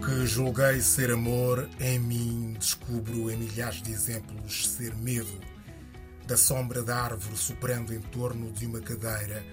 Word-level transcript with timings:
que 0.00 0.26
julguei 0.26 0.80
ser 0.80 1.10
amor, 1.10 1.68
em 1.80 1.98
mim 1.98 2.56
descubro 2.58 3.30
em 3.30 3.36
milhares 3.36 3.82
de 3.82 3.92
exemplos 3.92 4.68
ser 4.68 4.94
medo. 4.96 5.40
Da 6.26 6.36
sombra 6.36 6.82
da 6.82 6.96
árvore 6.96 7.36
soprando 7.36 7.92
em 7.92 8.00
torno 8.00 8.50
de 8.52 8.66
uma 8.66 8.80
cadeira, 8.80 9.44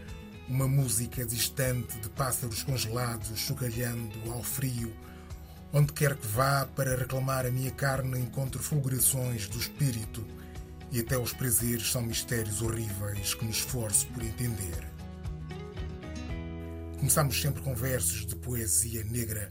uma 0.47 0.67
música 0.67 1.25
distante 1.25 1.99
de 1.99 2.09
pássaros 2.09 2.63
congelados 2.63 3.37
chocalhando 3.37 4.31
ao 4.31 4.41
frio. 4.43 4.93
Onde 5.73 5.93
quer 5.93 6.15
que 6.15 6.27
vá 6.27 6.65
para 6.65 6.95
reclamar 6.95 7.45
a 7.45 7.51
minha 7.51 7.71
carne, 7.71 8.19
encontro 8.19 8.61
fulgurações 8.61 9.47
do 9.47 9.59
espírito, 9.59 10.25
e 10.91 10.99
até 10.99 11.17
os 11.17 11.33
prazeres 11.33 11.91
são 11.91 12.01
mistérios 12.01 12.61
horríveis 12.61 13.33
que 13.33 13.45
me 13.45 13.51
esforço 13.51 14.07
por 14.07 14.23
entender. 14.23 14.89
Começamos 16.97 17.39
sempre 17.39 17.61
com 17.61 17.73
versos 17.73 18.25
de 18.25 18.35
poesia 18.35 19.03
negra. 19.05 19.49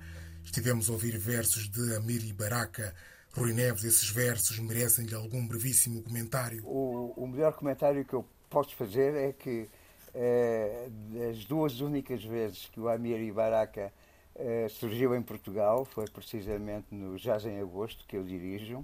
Estivemos 0.49 0.89
a 0.89 0.93
ouvir 0.95 1.19
versos 1.19 1.69
de 1.69 1.95
Amiri 1.95 2.33
Baraka. 2.33 2.95
Rui 3.35 3.53
Neves, 3.53 3.85
esses 3.85 4.09
versos 4.09 4.59
merecem-lhe 4.59 5.15
algum 5.15 5.47
brevíssimo 5.47 6.03
comentário? 6.03 6.67
O, 6.67 7.13
o, 7.15 7.29
melhor 7.29 7.53
comentário 7.53 8.03
que 8.03 8.15
eu 8.15 8.25
posso 8.49 8.75
fazer 8.75 9.15
é 9.15 9.31
que 9.31 9.69
eh, 10.15 10.89
as 11.31 11.45
duas 11.45 11.83
únicas 11.83 12.25
vezes 12.25 12.67
que 12.73 12.81
o 12.81 12.89
Amiri 12.89 13.31
Baraka 13.31 13.93
eh, 14.35 14.67
surgiu 14.71 15.15
em 15.15 15.21
Portugal 15.21 15.85
foi 15.85 16.07
precisamente 16.09 16.87
no 16.95 17.19
Jazz 17.19 17.45
em 17.45 17.61
Agosto, 17.61 18.07
que 18.09 18.17
eu 18.17 18.25
dirijo. 18.25 18.83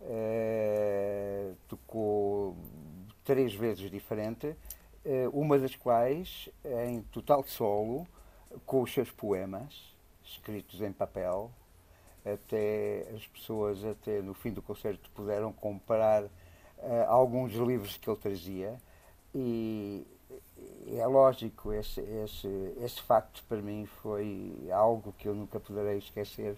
Eh, 0.00 1.54
tocou 1.66 2.56
três 3.24 3.52
vezes 3.52 3.90
diferente 3.90 4.54
eh, 5.04 5.28
uma 5.32 5.58
das 5.58 5.74
quais 5.74 6.48
em 6.86 7.02
total 7.02 7.42
solo, 7.42 8.06
com 8.64 8.80
os 8.80 8.94
seus 8.94 9.10
poemas, 9.10 9.93
escritos 10.24 10.80
em 10.80 10.92
papel, 10.92 11.50
até 12.24 13.06
as 13.14 13.26
pessoas 13.26 13.84
até 13.84 14.22
no 14.22 14.34
fim 14.34 14.50
do 14.50 14.62
concerto 14.62 15.10
puderam 15.14 15.52
comprar 15.52 16.24
uh, 16.24 16.30
alguns 17.08 17.52
livros 17.52 17.96
que 17.96 18.08
ele 18.08 18.18
trazia 18.18 18.78
e 19.34 20.06
é 20.96 21.06
lógico 21.06 21.72
esse, 21.72 22.00
esse, 22.00 22.48
esse 22.82 23.02
facto 23.02 23.42
para 23.48 23.60
mim 23.60 23.86
foi 24.02 24.54
algo 24.72 25.14
que 25.18 25.28
eu 25.28 25.34
nunca 25.34 25.60
poderei 25.60 25.98
esquecer 25.98 26.56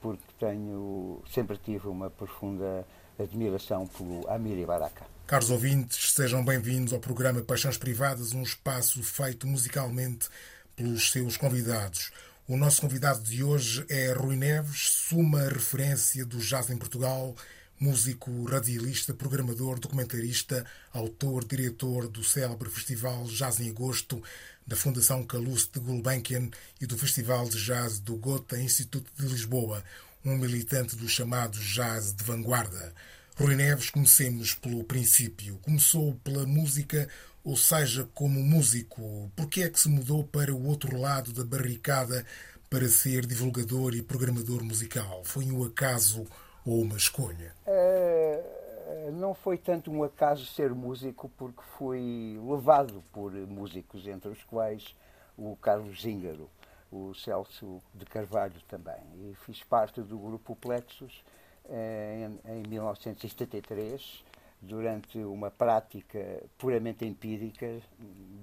porque 0.00 0.22
tenho 0.38 1.22
sempre 1.32 1.58
tive 1.58 1.88
uma 1.88 2.10
profunda 2.10 2.86
admiração 3.18 3.86
pelo 3.86 4.28
Amiri 4.30 4.66
Baraka. 4.66 5.06
Caros 5.26 5.50
ouvintes, 5.50 6.12
sejam 6.12 6.44
bem-vindos 6.44 6.92
ao 6.92 7.00
programa 7.00 7.40
Paixões 7.42 7.78
Privadas, 7.78 8.34
um 8.34 8.42
espaço 8.42 9.02
feito 9.02 9.46
musicalmente 9.46 10.28
pelos 10.76 11.10
seus 11.10 11.36
convidados. 11.36 12.10
O 12.46 12.58
nosso 12.58 12.82
convidado 12.82 13.22
de 13.22 13.42
hoje 13.42 13.86
é 13.88 14.12
Rui 14.12 14.36
Neves, 14.36 14.90
suma 15.08 15.48
referência 15.48 16.26
do 16.26 16.36
jazz 16.36 16.68
em 16.68 16.76
Portugal, 16.76 17.34
músico, 17.80 18.44
radialista, 18.44 19.14
programador, 19.14 19.80
documentarista, 19.80 20.62
autor, 20.92 21.42
diretor 21.42 22.06
do 22.06 22.22
célebre 22.22 22.68
Festival 22.68 23.24
Jazz 23.24 23.60
em 23.60 23.70
Agosto, 23.70 24.22
da 24.66 24.76
Fundação 24.76 25.24
Calouste 25.24 25.80
de 25.80 25.86
Gulbenkian 25.86 26.50
e 26.78 26.84
do 26.84 26.98
Festival 26.98 27.48
de 27.48 27.64
Jazz 27.64 27.98
do 27.98 28.14
Gotha 28.16 28.60
Instituto 28.60 29.10
de 29.18 29.26
Lisboa, 29.26 29.82
um 30.22 30.36
militante 30.36 30.96
do 30.96 31.08
chamado 31.08 31.58
jazz 31.58 32.12
de 32.12 32.24
vanguarda. 32.24 32.92
Rui 33.36 33.56
Neves, 33.56 33.88
comecemos 33.88 34.54
pelo 34.54 34.84
princípio. 34.84 35.58
Começou 35.62 36.14
pela 36.22 36.46
música, 36.46 37.08
ou 37.44 37.56
seja, 37.56 38.08
como 38.14 38.40
músico. 38.40 39.30
Por 39.36 39.48
que 39.48 39.62
é 39.62 39.68
que 39.68 39.78
se 39.78 39.88
mudou 39.88 40.24
para 40.24 40.52
o 40.52 40.66
outro 40.66 40.98
lado 40.98 41.32
da 41.32 41.44
barricada 41.44 42.24
para 42.70 42.88
ser 42.88 43.26
divulgador 43.26 43.94
e 43.94 44.02
programador 44.02 44.64
musical? 44.64 45.22
Foi 45.24 45.44
um 45.44 45.62
acaso 45.62 46.26
ou 46.64 46.80
uma 46.80 46.96
escolha? 46.96 47.54
Uh, 47.66 49.12
não 49.12 49.34
foi 49.34 49.58
tanto 49.58 49.92
um 49.92 50.02
acaso 50.02 50.46
ser 50.46 50.74
músico, 50.74 51.30
porque 51.36 51.62
fui 51.76 52.40
levado 52.42 53.04
por 53.12 53.30
músicos, 53.32 54.06
entre 54.06 54.30
os 54.30 54.42
quais 54.44 54.96
o 55.36 55.54
Carlos 55.56 56.00
Zíngaro, 56.00 56.48
o 56.90 57.12
Celso 57.14 57.82
de 57.92 58.06
Carvalho 58.06 58.60
também. 58.68 59.02
E 59.16 59.34
fiz 59.44 59.62
parte 59.62 60.00
do 60.00 60.18
grupo 60.18 60.56
Plexus 60.56 61.22
eh, 61.68 62.28
em, 62.46 62.60
em 62.60 62.68
1973, 62.68 64.24
durante 64.66 65.18
uma 65.18 65.50
prática 65.50 66.42
puramente 66.58 67.04
empírica, 67.04 67.80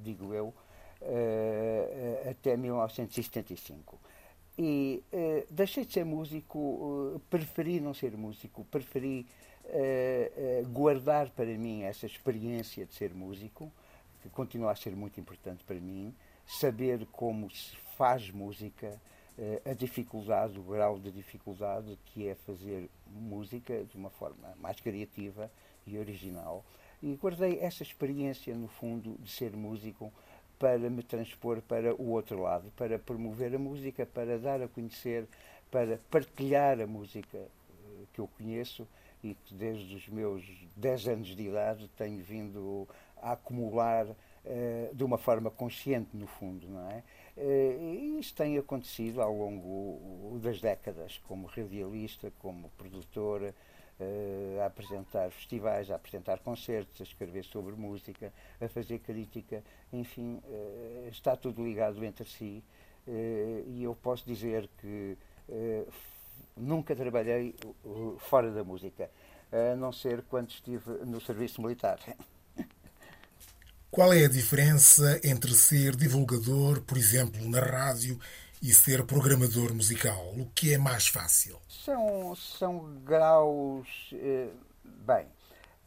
digo 0.04 0.34
eu, 0.34 0.54
eh, 1.02 2.28
até 2.30 2.56
1975. 2.56 4.00
E 4.58 5.02
uh, 5.12 5.48
deixei 5.50 5.86
de 5.86 5.94
ser 5.94 6.06
músico, 6.06 7.20
preferi 7.30 7.80
não 7.80 7.94
ser 7.94 8.16
músico, 8.16 8.64
preferi 8.66 9.26
guardar 10.72 11.30
para 11.30 11.46
mim 11.46 11.84
essa 11.84 12.06
experiência 12.06 12.86
de 12.86 12.94
ser 12.94 13.14
músico, 13.14 13.72
que 14.22 14.30
continua 14.30 14.72
a 14.72 14.76
ser 14.76 14.96
muito 14.96 15.20
importante 15.20 15.64
para 15.64 15.80
mim, 15.80 16.14
saber 16.46 17.06
como 17.12 17.50
se 17.50 17.76
faz 17.98 18.30
música, 18.30 19.00
eh, 19.38 19.62
a 19.66 19.74
dificuldade, 19.74 20.60
o 20.60 20.64
grau 20.64 21.00
de 21.00 21.12
dificuldade 21.12 21.98
que 22.06 22.28
é 22.28 22.36
fazer 22.36 22.90
música 23.08 23.84
de 23.86 23.96
uma 23.98 24.10
forma 24.10 24.54
mais 24.60 24.80
criativa 24.80 25.50
e 25.86 25.98
original. 25.98 26.64
E 27.02 27.16
guardei 27.16 27.60
essa 27.60 27.84
experiência, 27.84 28.56
no 28.56 28.68
fundo, 28.68 29.16
de 29.20 29.32
ser 29.32 29.56
músico 29.56 30.12
para 30.60 30.78
me 30.90 31.02
transpor 31.02 31.62
para 31.62 31.96
o 31.96 32.10
outro 32.10 32.40
lado, 32.40 32.72
para 32.78 33.00
promover 33.00 33.56
a 33.56 33.60
música, 33.60 34.06
para 34.06 34.38
dar 34.38 34.62
a 34.62 34.68
conhecer, 34.68 35.28
para 35.72 36.00
partilhar 36.12 36.80
a 36.80 36.86
música 36.86 37.38
eh, 37.38 38.06
que 38.14 38.20
eu 38.20 38.28
conheço 38.38 38.88
e 39.24 39.34
que 39.34 39.56
desde 39.56 39.96
os 39.96 40.08
meus 40.08 40.44
10 40.76 41.08
anos 41.08 41.36
de 41.36 41.48
idade 41.48 41.90
tenho 41.98 42.24
vindo 42.24 42.88
a 43.22 43.34
acumular 43.34 44.06
uh, 44.08 44.96
de 44.96 45.04
uma 45.04 45.18
forma 45.18 45.50
consciente, 45.50 46.16
no 46.16 46.26
fundo, 46.26 46.68
não 46.68 46.90
é? 46.90 47.04
Eh, 47.38 47.78
e 47.80 48.20
isso 48.20 48.36
tem 48.36 48.58
acontecido 48.58 49.22
ao 49.22 49.34
longo 49.34 50.40
das 50.40 50.60
décadas, 50.60 51.20
como 51.28 51.48
radialista, 51.48 52.32
como 52.40 52.70
produtora, 52.78 53.54
a 54.62 54.66
apresentar 54.66 55.32
festivais, 55.32 55.90
a 55.92 55.96
apresentar 55.96 56.40
concertos, 56.40 57.00
a 57.00 57.04
escrever 57.04 57.44
sobre 57.46 57.74
música, 57.74 58.32
a 58.60 58.68
fazer 58.68 59.00
crítica, 59.00 59.64
enfim, 59.92 60.42
eh, 60.46 61.10
está 61.12 61.36
tudo 61.36 61.64
ligado 61.64 62.04
entre 62.04 62.28
si. 62.28 62.64
E 63.08 63.82
eu 63.84 63.96
posso 63.96 64.24
dizer 64.28 64.70
que 64.80 65.18
nunca 66.56 66.96
trabalhei 66.96 67.56
fora 68.20 68.52
da 68.52 68.64
música, 68.64 69.10
a 69.52 69.76
não 69.76 69.92
ser 69.92 70.22
quando 70.30 70.52
estive 70.52 70.92
no 71.06 71.20
serviço 71.20 71.62
militar. 71.64 72.00
Qual 73.90 74.14
é 74.14 74.24
a 74.24 74.30
diferença 74.30 75.20
entre 75.22 75.54
ser 75.54 75.98
divulgador, 75.98 76.82
por 76.84 76.98
exemplo, 76.98 77.46
na 77.50 77.60
rádio, 77.60 78.18
e 78.62 78.72
ser 78.74 79.04
programador 79.06 79.74
musical? 79.74 80.34
O 80.38 80.46
que 80.54 80.74
é 80.74 80.78
mais 80.78 81.08
fácil? 81.08 81.60
São, 81.68 82.36
são 82.36 83.02
graus. 83.04 84.12
Eh, 84.14 84.50
bem, 84.84 85.26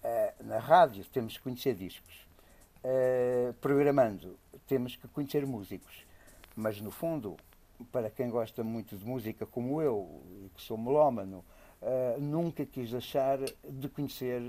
eh, 0.02 0.34
na 0.40 0.58
rádio 0.58 1.04
temos 1.04 1.36
que 1.36 1.42
conhecer 1.44 1.74
discos. 1.74 2.26
Eh, 2.82 3.54
programando 3.60 4.36
temos 4.66 4.96
que 4.96 5.06
conhecer 5.06 5.46
músicos. 5.46 6.04
Mas, 6.56 6.80
no 6.80 6.90
fundo, 6.90 7.36
para 7.92 8.10
quem 8.10 8.28
gosta 8.28 8.64
muito 8.64 8.96
de 8.96 9.04
música 9.04 9.46
como 9.46 9.80
eu, 9.80 10.22
e 10.44 10.48
que 10.48 10.62
sou 10.62 10.78
melómano, 10.78 11.44
nunca 12.18 12.64
quis 12.64 12.90
deixar 12.90 13.38
de 13.68 13.88
conhecer 13.88 14.40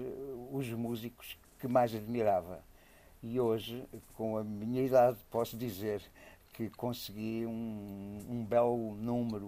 os 0.51 0.69
músicos 0.69 1.37
que 1.59 1.67
mais 1.67 1.93
admirava 1.93 2.63
e 3.25 3.39
hoje, 3.39 3.83
com 4.13 4.37
a 4.37 4.43
minha 4.43 4.83
idade, 4.83 5.17
posso 5.31 5.57
dizer 5.57 5.99
que 6.55 6.69
consegui 6.69 7.45
um, 7.45 8.19
um 8.29 8.45
belo 8.45 8.95
número 8.95 9.47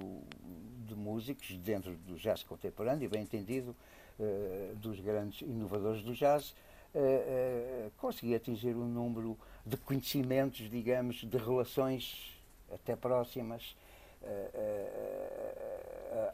de 0.85 0.93
músicos 0.93 1.57
dentro 1.59 1.95
do 1.99 2.15
jazz 2.15 2.43
contemporâneo, 2.43 3.05
e 3.05 3.07
bem 3.07 3.21
entendido, 3.21 3.73
uh, 4.19 4.75
dos 4.75 4.99
grandes 4.99 5.41
inovadores 5.41 6.03
do 6.03 6.13
jazz, 6.13 6.51
uh, 6.93 6.97
uh, 7.87 7.91
consegui 7.97 8.35
atingir 8.35 8.75
um 8.75 8.87
número 8.87 9.37
de 9.65 9.77
conhecimentos, 9.77 10.69
digamos, 10.69 11.23
de 11.23 11.37
relações 11.37 12.37
até 12.71 12.95
próximas, 12.95 13.75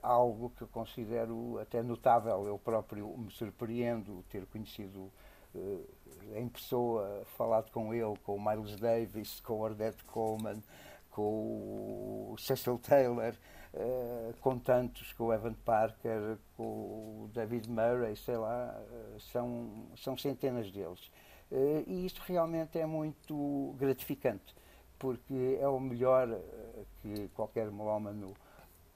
algo 0.01 0.51
que 0.57 0.63
eu 0.63 0.67
considero 0.67 1.59
até 1.59 1.83
notável. 1.83 2.47
Eu 2.47 2.57
próprio 2.57 3.15
me 3.17 3.29
surpreendo 3.29 4.23
ter 4.31 4.45
conhecido 4.47 5.11
em 6.35 6.47
pessoa, 6.47 7.23
falado 7.37 7.71
com 7.71 7.93
ele, 7.93 8.17
com 8.23 8.35
o 8.35 8.43
Miles 8.43 8.75
Davis, 8.77 9.39
com 9.41 9.53
o 9.53 9.59
Ordette 9.59 10.03
Coleman, 10.05 10.61
com 11.09 12.31
o 12.31 12.35
Cecil 12.39 12.79
Taylor, 12.79 13.33
uh, 13.73 14.33
com 14.41 14.57
tantos, 14.57 15.13
com 15.13 15.25
o 15.25 15.33
Evan 15.33 15.53
Parker, 15.53 16.37
com 16.57 16.63
o 16.63 17.29
David 17.33 17.69
Murray, 17.69 18.15
sei 18.15 18.37
lá, 18.37 18.75
uh, 18.75 19.19
são, 19.19 19.87
são 19.95 20.17
centenas 20.17 20.71
deles. 20.71 21.11
E 21.85 22.07
isto 22.07 22.19
realmente 22.25 22.79
é 22.79 22.85
muito 22.85 23.75
gratificante, 23.77 24.55
porque 24.97 25.59
é 25.61 25.67
o 25.67 25.79
melhor 25.79 26.27
que 26.99 27.27
qualquer 27.35 27.69
melómano 27.69 28.33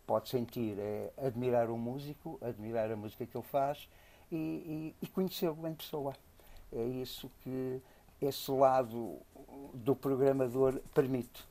pode 0.07 0.29
sentir 0.29 0.79
é 0.79 1.13
admirar 1.17 1.69
o 1.69 1.77
músico, 1.77 2.39
admirar 2.41 2.89
a 2.89 2.95
música 2.95 3.27
que 3.27 3.37
ele 3.37 3.45
faz 3.45 3.87
e, 4.31 4.35
e, 4.35 4.95
e 5.05 5.07
conhecê-lo 5.07 5.67
em 5.67 5.75
pessoa. 5.75 6.15
É 6.71 6.83
isso 6.83 7.31
que 7.41 7.81
esse 8.21 8.51
lado 8.51 9.19
do 9.73 9.95
programador 9.95 10.79
permite. 10.93 11.45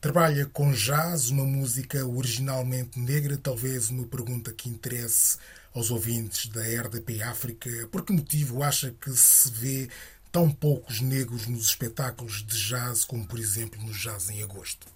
Trabalha 0.00 0.46
com 0.46 0.70
jazz, 0.70 1.30
uma 1.30 1.44
música 1.44 2.06
originalmente 2.06 2.98
negra, 3.00 3.36
talvez 3.36 3.90
uma 3.90 4.06
pergunta 4.06 4.52
que 4.52 4.68
interesse 4.68 5.38
aos 5.74 5.90
ouvintes 5.90 6.46
da 6.46 6.62
RDP 6.62 7.22
África. 7.22 7.68
Por 7.90 8.04
que 8.04 8.12
motivo 8.12 8.62
acha 8.62 8.92
que 8.92 9.10
se 9.10 9.50
vê 9.50 9.88
tão 10.30 10.50
poucos 10.50 11.00
negros 11.00 11.46
nos 11.48 11.66
espetáculos 11.66 12.44
de 12.44 12.56
jazz 12.68 13.04
como, 13.04 13.26
por 13.26 13.38
exemplo, 13.38 13.80
no 13.82 13.92
Jazz 13.92 14.30
em 14.30 14.42
Agosto? 14.42 14.86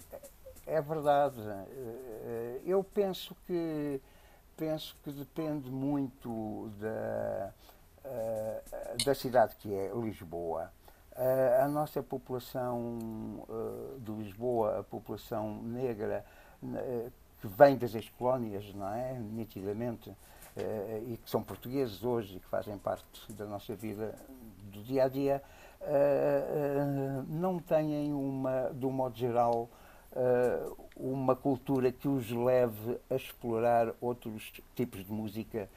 É 0.65 0.81
verdade. 0.81 1.35
Eh, 1.39 2.61
eu 2.65 2.83
penso 2.83 3.35
que 3.45 3.99
penso 4.55 4.95
que 5.03 5.11
depende 5.11 5.69
muito 5.69 6.71
da, 6.79 7.53
da 9.05 9.15
cidade 9.15 9.55
que 9.55 9.73
é 9.73 9.91
Lisboa 9.93 10.71
a 11.61 11.67
nossa 11.67 12.01
população 12.01 13.45
eh, 13.49 13.99
de 13.99 14.11
Lisboa, 14.11 14.79
a 14.79 14.83
população 14.83 15.61
negra, 15.61 16.25
eh, 16.63 17.09
que 17.39 17.47
vem 17.47 17.77
das 17.77 17.93
ex-colónias, 17.93 18.73
não 18.73 18.91
é? 18.91 19.13
Nitidamente, 19.13 20.11
eh, 20.55 21.03
e 21.07 21.17
que 21.17 21.29
são 21.29 21.43
portugueses 21.43 22.03
hoje 22.03 22.37
e 22.37 22.39
que 22.39 22.47
fazem 22.47 22.77
parte 22.77 23.31
da 23.33 23.45
nossa 23.45 23.75
vida 23.75 24.15
do 24.71 24.81
dia 24.81 25.03
a 25.03 25.07
dia, 25.07 25.43
não 27.27 27.59
têm, 27.59 28.13
uma, 28.13 28.71
de 28.73 28.85
um 28.85 28.91
modo 28.91 29.17
geral, 29.17 29.69
uma 30.95 31.35
cultura 31.35 31.91
que 31.91 32.07
os 32.07 32.31
leve 32.31 32.97
a 33.09 33.15
explorar 33.15 33.93
outros 33.99 34.53
tipos 34.73 35.05
de 35.05 35.11
música 35.11 35.69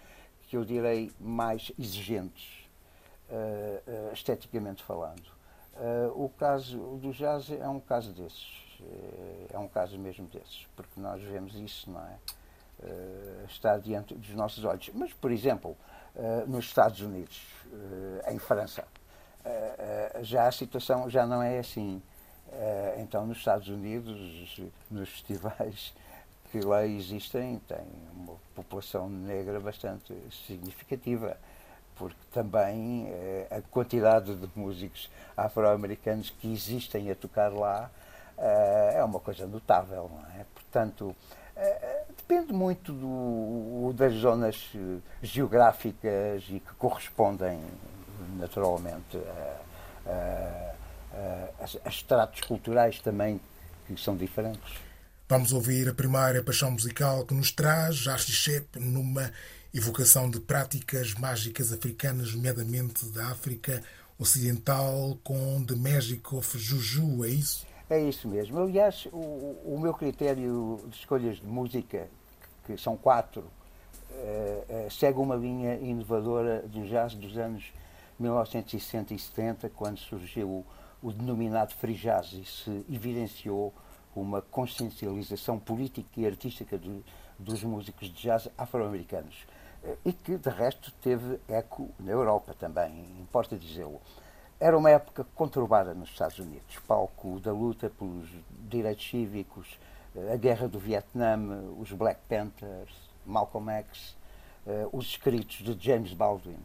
que 0.47 0.57
eu 0.57 0.65
direi 0.65 1.13
mais 1.19 1.73
exigentes 1.79 2.69
uh, 3.29 4.13
esteticamente 4.13 4.83
falando. 4.83 5.27
Uh, 5.75 6.25
o 6.25 6.29
caso 6.29 6.79
do 6.97 7.13
jazz 7.13 7.51
é 7.51 7.69
um 7.69 7.81
caso 7.81 8.13
desses, 8.13 8.81
é 9.53 9.59
um 9.59 9.69
caso 9.69 9.99
mesmo 9.99 10.27
desses, 10.29 10.67
porque 10.75 11.01
nós 11.01 11.23
vemos 11.23 11.55
isso, 11.55 11.91
não 11.91 12.01
é? 12.01 12.19
está 13.49 13.79
diante 13.79 14.15
dos 14.15 14.35
nossos 14.35 14.63
olhos. 14.63 14.91
Mas, 14.93 15.11
por 15.15 15.33
exemplo, 15.33 15.75
nos 16.47 16.67
Estados 16.67 17.01
Unidos, 17.01 17.41
em 18.29 18.39
França, 18.39 18.87
já 20.21 20.47
a 20.47 20.53
situação 20.53 21.09
já 21.09 21.25
não 21.25 21.43
é 21.43 21.59
assim. 21.59 22.03
então, 22.99 23.27
nos 23.27 23.39
Estados 23.39 23.69
Unidos, 23.69 24.61
nos 24.91 25.09
festivais 25.09 25.95
que 26.59 26.67
lá 26.67 26.87
existem, 26.87 27.61
tem 27.69 27.85
uma 28.15 28.35
população 28.55 29.11
negra 29.11 29.61
bastante 29.61 30.15
significativa 30.47 31.37
porque 31.97 32.17
também 32.33 33.07
eh, 33.09 33.47
a 33.51 33.61
quantidade 33.71 34.35
de 34.35 34.49
músicos 34.55 35.11
afro-americanos 35.35 36.31
que 36.31 36.53
existem 36.53 37.11
a 37.11 37.15
tocar 37.15 37.53
lá 37.53 37.91
eh, 38.37 38.97
é 38.97 39.05
uma 39.05 39.19
coisa 39.19 39.47
notável, 39.47 40.11
não 40.13 40.41
é? 40.41 40.45
Portanto, 40.55 41.17
eh, 41.57 42.05
depende 42.15 42.53
muito 42.53 42.93
do, 42.93 43.95
das 43.95 44.13
zonas 44.15 44.73
geográficas 45.23 46.45
e 46.51 46.61
que 46.61 46.75
correspondem 46.79 47.61
naturalmente 48.39 49.17
a, 49.17 50.11
a, 50.11 50.75
a, 51.61 51.65
a 51.85 51.89
estratos 51.89 52.43
culturais 52.43 53.01
também 53.01 53.41
que 53.87 53.97
são 53.97 54.17
diferentes. 54.17 54.86
Vamos 55.29 55.53
ouvir 55.53 55.89
a 55.89 55.93
primeira 55.93 56.41
paixão 56.41 56.71
musical 56.71 57.27
que 57.27 57.35
nos 57.35 57.51
traz 57.51 57.97
Jashi 57.97 58.31
Shep 58.31 58.79
numa 58.79 59.33
evocação 59.75 60.31
de 60.31 60.39
práticas 60.39 61.15
mágicas 61.15 61.73
africanas, 61.73 62.33
nomeadamente 62.33 63.05
da 63.07 63.27
África 63.33 63.83
Ocidental, 64.21 65.19
com 65.25 65.65
The 65.65 65.75
Magic 65.75 66.23
of 66.33 66.57
Juju, 66.57 67.25
é 67.25 67.29
isso? 67.31 67.67
É 67.91 68.01
isso 68.01 68.29
mesmo. 68.29 68.61
Aliás, 68.61 69.09
o, 69.13 69.57
o 69.65 69.81
meu 69.83 69.93
critério 69.93 70.81
de 70.87 70.97
escolhas 70.97 71.39
de 71.39 71.47
música, 71.47 72.07
que 72.65 72.79
são 72.79 72.97
quatro, 72.97 73.41
uh, 73.41 74.87
uh, 74.87 74.91
segue 74.93 75.19
uma 75.19 75.35
linha 75.35 75.75
inovadora 75.75 76.63
do 76.69 76.87
jazz 76.87 77.15
dos 77.15 77.37
anos 77.37 77.65
1960 78.21 79.13
e 79.13 79.19
70, 79.19 79.71
quando 79.71 79.99
surgiu 79.99 80.49
o, 80.49 80.67
o 81.03 81.11
denominado 81.11 81.75
free 81.75 81.95
jazz 81.95 82.33
e 82.33 82.45
se 82.45 82.85
evidenciou 82.89 83.75
uma 84.21 84.43
consciencialização 84.43 85.59
política 85.59 86.21
e 86.21 86.27
artística 86.27 86.77
do, 86.77 87.05
dos 87.39 87.63
músicos 87.63 88.09
de 88.09 88.23
jazz 88.23 88.49
afro-americanos 88.57 89.47
e 90.05 90.13
que, 90.13 90.37
de 90.37 90.51
resto, 90.51 90.93
teve 91.03 91.39
eco 91.49 91.91
na 92.01 92.11
Europa 92.11 92.55
também, 92.59 92.93
importa 93.21 93.57
dizê-lo. 93.57 94.01
Era 94.59 94.77
uma 94.77 94.91
época 94.91 95.27
conturbada 95.35 95.95
nos 95.95 96.11
Estados 96.11 96.39
Unidos, 96.39 96.79
palco 96.87 97.39
da 97.41 97.53
luta 97.53 97.91
pelos 97.91 98.29
direitos 98.69 99.09
cívicos, 99.09 99.79
eh, 100.15 100.33
a 100.33 100.37
guerra 100.37 100.67
do 100.67 100.79
Vietnã, 100.79 101.39
os 101.79 101.93
Black 101.93 102.21
Panthers, 102.29 102.95
Malcolm 103.27 103.71
X, 103.71 104.17
eh, 104.67 104.89
os 104.93 105.07
escritos 105.07 105.57
de 105.59 105.77
James 105.79 106.15
Baldwin. 106.15 106.59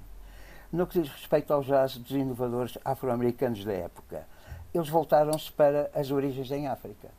No 0.71 0.88
que 0.88 1.01
diz 1.01 1.12
respeito 1.12 1.54
ao 1.54 1.62
jazz 1.62 1.97
dos 1.97 2.12
inovadores 2.12 2.77
afro-americanos 2.86 3.65
da 3.65 3.74
época, 3.74 4.25
eles 4.74 4.88
voltaram-se 4.88 5.51
para 5.51 5.92
as 5.94 6.12
origens 6.12 6.50
em 6.50 6.68
África, 6.68 7.09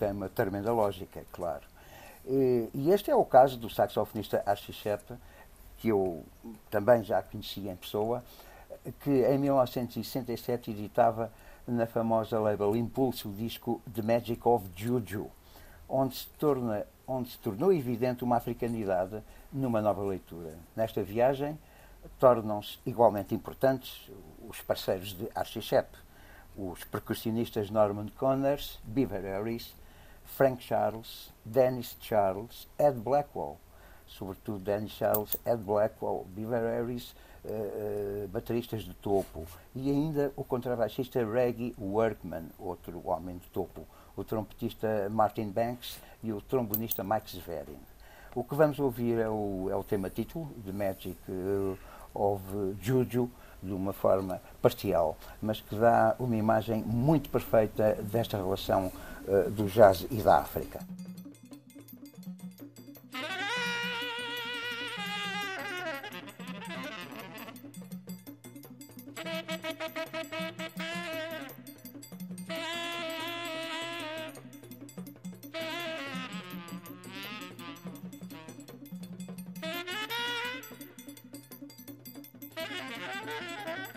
tem 0.00 0.12
uma 0.12 0.30
tremenda 0.30 0.72
lógica, 0.72 1.22
claro. 1.30 1.62
E 2.26 2.90
este 2.90 3.10
é 3.10 3.14
o 3.14 3.24
caso 3.24 3.58
do 3.58 3.68
saxofonista 3.68 4.42
Archie 4.46 4.72
Shepp, 4.72 5.12
que 5.76 5.88
eu 5.88 6.24
também 6.70 7.04
já 7.04 7.22
conheci 7.22 7.68
em 7.68 7.76
pessoa, 7.76 8.24
que 9.00 9.10
em 9.10 9.38
1967 9.38 10.70
editava 10.70 11.30
na 11.68 11.86
famosa 11.86 12.40
label 12.40 12.74
Impulse 12.74 13.28
o 13.28 13.32
disco 13.32 13.82
The 13.94 14.00
Magic 14.00 14.40
of 14.48 14.64
Juju, 14.74 15.30
onde 15.86 16.16
se, 16.16 16.28
torna, 16.38 16.86
onde 17.06 17.28
se 17.30 17.38
tornou 17.38 17.70
evidente 17.70 18.24
uma 18.24 18.36
africanidade 18.36 19.22
numa 19.52 19.82
nova 19.82 20.02
leitura. 20.02 20.54
Nesta 20.74 21.02
viagem 21.02 21.58
tornam-se 22.18 22.78
igualmente 22.86 23.34
importantes 23.34 24.10
os 24.48 24.62
parceiros 24.62 25.12
de 25.12 25.28
Archie 25.34 25.60
Shepp, 25.60 25.90
os 26.56 26.84
percussionistas 26.84 27.70
Norman 27.70 28.08
Connors, 28.18 28.78
Beaver 28.82 29.22
Harris 29.22 29.78
Frank 30.36 30.62
Charles, 30.62 31.32
Dennis 31.44 31.96
Charles, 32.00 32.68
Ed 32.78 32.98
Blackwell, 32.98 33.58
sobretudo 34.06 34.58
Dennis 34.58 34.92
Charles, 34.92 35.36
Ed 35.44 35.58
Blackwell, 35.58 36.24
Beaver 36.34 36.62
Harris, 36.62 37.14
uh, 37.44 38.28
bateristas 38.28 38.82
de 38.82 38.94
topo, 38.94 39.46
e 39.74 39.90
ainda 39.90 40.32
o 40.36 40.44
contrabaixista 40.44 41.24
Reggie 41.24 41.74
Workman, 41.78 42.48
outro 42.58 43.00
homem 43.06 43.38
de 43.38 43.48
topo, 43.48 43.86
o 44.16 44.24
trompetista 44.24 45.08
Martin 45.10 45.50
Banks 45.50 45.98
e 46.22 46.32
o 46.32 46.40
trombonista 46.40 47.04
Mike 47.04 47.36
Zverin. 47.36 47.78
O 48.34 48.44
que 48.44 48.54
vamos 48.54 48.78
ouvir 48.78 49.18
é 49.18 49.28
o, 49.28 49.68
é 49.70 49.76
o 49.76 49.82
tema 49.82 50.08
título, 50.08 50.48
The 50.64 50.72
Magic 50.72 51.18
uh, 51.28 51.76
of 52.14 52.42
Juju, 52.80 53.30
de 53.62 53.72
uma 53.72 53.92
forma 53.92 54.40
parcial, 54.60 55.16
mas 55.40 55.60
que 55.60 55.74
dá 55.74 56.14
uma 56.18 56.36
imagem 56.36 56.82
muito 56.84 57.28
perfeita 57.30 57.94
desta 58.02 58.36
relação 58.36 58.92
uh, 59.26 59.50
do 59.50 59.66
jazz 59.66 60.06
e 60.10 60.22
da 60.22 60.38
África. 60.38 60.80
Thank 83.38 83.78
you. 83.78 83.89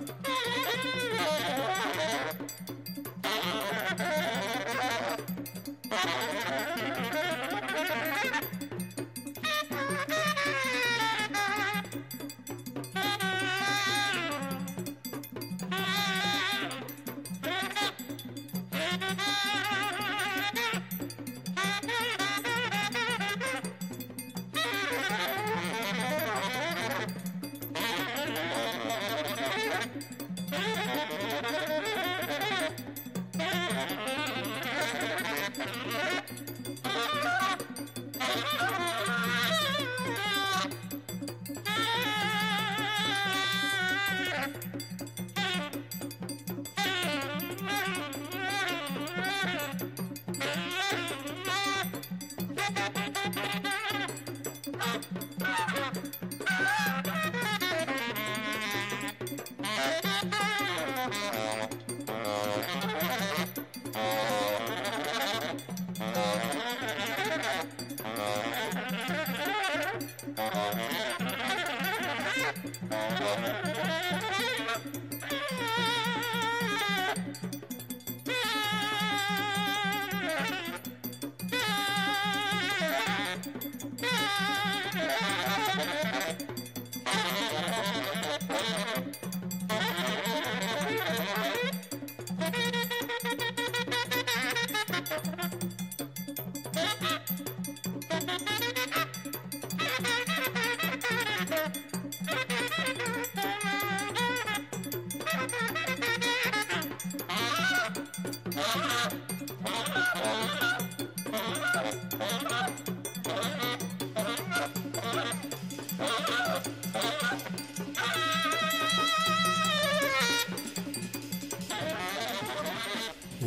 Bye. 0.00 0.21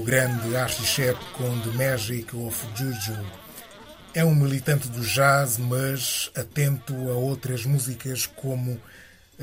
Grande 0.05 0.55
Archichep 0.55 1.17
com 1.33 1.59
The 1.61 1.83
Magic 1.83 2.35
of 2.35 2.67
Juju. 2.75 3.17
É 4.13 4.23
um 4.23 4.35
militante 4.35 4.87
do 4.87 5.01
jazz, 5.01 5.57
mas 5.57 6.31
atento 6.37 6.93
a 7.09 7.13
outras 7.15 7.65
músicas 7.65 8.27
como 8.27 8.79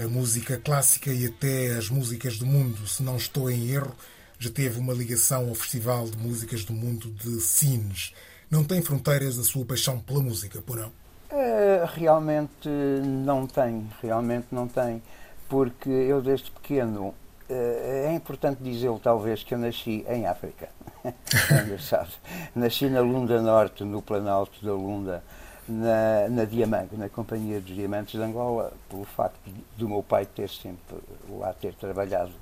a 0.00 0.06
música 0.06 0.56
clássica 0.56 1.12
e 1.12 1.26
até 1.26 1.74
as 1.74 1.90
músicas 1.90 2.38
do 2.38 2.46
mundo. 2.46 2.86
Se 2.86 3.02
não 3.02 3.16
estou 3.16 3.50
em 3.50 3.70
erro, 3.70 3.92
já 4.38 4.50
teve 4.50 4.78
uma 4.78 4.92
ligação 4.92 5.48
ao 5.48 5.54
Festival 5.56 6.08
de 6.08 6.16
Músicas 6.16 6.64
do 6.64 6.72
Mundo 6.72 7.10
de 7.10 7.40
Sines. 7.40 8.14
Não 8.48 8.62
tem 8.62 8.80
fronteiras 8.80 9.40
a 9.40 9.42
sua 9.42 9.64
paixão 9.64 9.98
pela 9.98 10.22
música, 10.22 10.62
por 10.62 10.76
não? 10.76 10.92
Uh, 11.32 11.86
realmente 11.92 12.68
não 12.68 13.48
tem, 13.48 13.90
realmente 14.00 14.46
não 14.52 14.68
tem, 14.68 15.02
porque 15.48 15.90
eu 15.90 16.22
desde 16.22 16.52
pequeno 16.52 17.12
é 17.52 18.12
importante 18.14 18.62
dizer 18.62 18.90
talvez 19.02 19.42
que 19.42 19.54
eu 19.54 19.58
nasci 19.58 20.04
em 20.08 20.26
África. 20.26 20.68
é. 21.04 22.06
Nasci 22.54 22.88
na 22.88 23.00
Lunda 23.00 23.40
Norte, 23.40 23.84
no 23.84 24.00
Planalto 24.02 24.64
da 24.64 24.72
Lunda, 24.72 25.22
na, 25.68 26.28
na 26.28 26.86
na 26.96 27.08
Companhia 27.08 27.60
dos 27.60 27.74
Diamantes 27.74 28.12
de 28.12 28.22
Angola, 28.22 28.72
pelo 28.88 29.04
facto 29.04 29.38
do 29.76 29.88
meu 29.88 30.02
pai 30.02 30.26
ter 30.26 30.48
sempre 30.48 30.98
lá 31.28 31.52
ter 31.52 31.74
trabalhado 31.74 32.32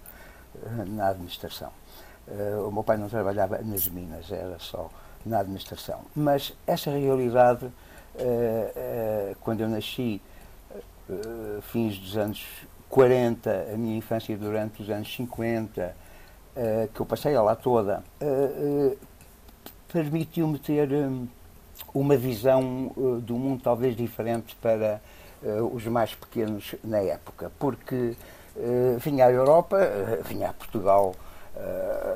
uh, 0.54 0.84
na 0.86 1.08
administração. 1.08 1.70
o 2.66 2.70
meu 2.70 2.82
pai 2.82 2.96
não 2.96 3.08
trabalhava 3.08 3.58
nas 3.58 3.88
minas, 3.88 4.30
era 4.30 4.58
só 4.58 4.90
na 5.24 5.40
administração. 5.40 6.00
Mas 6.14 6.52
essa 6.66 6.90
realidade 6.90 7.70
eh, 8.16 8.72
eh, 8.76 9.36
quando 9.40 9.60
eu 9.60 9.68
nasci, 9.68 10.20
eh, 11.08 11.60
fins 11.62 11.98
dos 11.98 12.16
anos 12.16 12.44
40, 12.90 13.68
a 13.72 13.76
minha 13.76 13.96
infância 13.96 14.36
durante 14.36 14.82
os 14.82 14.90
anos 14.90 15.14
50, 15.14 15.96
que 16.92 17.00
eu 17.00 17.06
passei 17.06 17.38
lá 17.38 17.54
toda, 17.54 18.02
permitiu-me 19.92 20.58
ter 20.58 20.88
uma 21.94 22.16
visão 22.16 22.92
do 23.22 23.36
mundo 23.36 23.62
talvez 23.62 23.96
diferente 23.96 24.56
para 24.56 25.00
os 25.72 25.86
mais 25.86 26.14
pequenos 26.14 26.74
na 26.84 26.98
época, 26.98 27.50
porque 27.58 28.14
vinha 28.98 29.26
à 29.26 29.30
Europa, 29.30 29.78
vinha 30.24 30.50
a 30.50 30.52
Portugal 30.52 31.14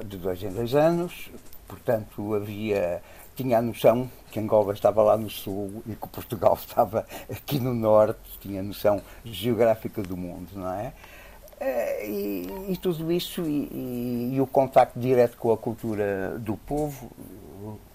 de 0.04 0.16
dois 0.16 0.42
em 0.42 0.50
dois 0.50 0.74
anos, 0.74 1.30
portanto 1.68 2.34
havia 2.34 3.00
tinha 3.34 3.58
a 3.58 3.62
noção 3.62 4.10
que 4.30 4.40
Angola 4.40 4.72
estava 4.72 5.02
lá 5.02 5.16
no 5.16 5.30
sul 5.30 5.82
e 5.86 5.94
que 5.94 6.08
Portugal 6.08 6.54
estava 6.60 7.06
aqui 7.30 7.58
no 7.58 7.74
norte, 7.74 8.20
tinha 8.40 8.60
a 8.60 8.62
noção 8.62 9.00
geográfica 9.24 10.02
do 10.02 10.16
mundo, 10.16 10.48
não 10.54 10.72
é? 10.72 10.92
Eh, 11.60 12.06
e, 12.06 12.72
e 12.72 12.76
tudo 12.76 13.10
isso 13.12 13.42
e, 13.42 14.34
e, 14.34 14.40
o 14.40 14.46
contacto 14.46 14.98
direto 14.98 15.36
com 15.36 15.52
a 15.52 15.56
cultura 15.56 16.36
do 16.38 16.56
povo 16.56 17.10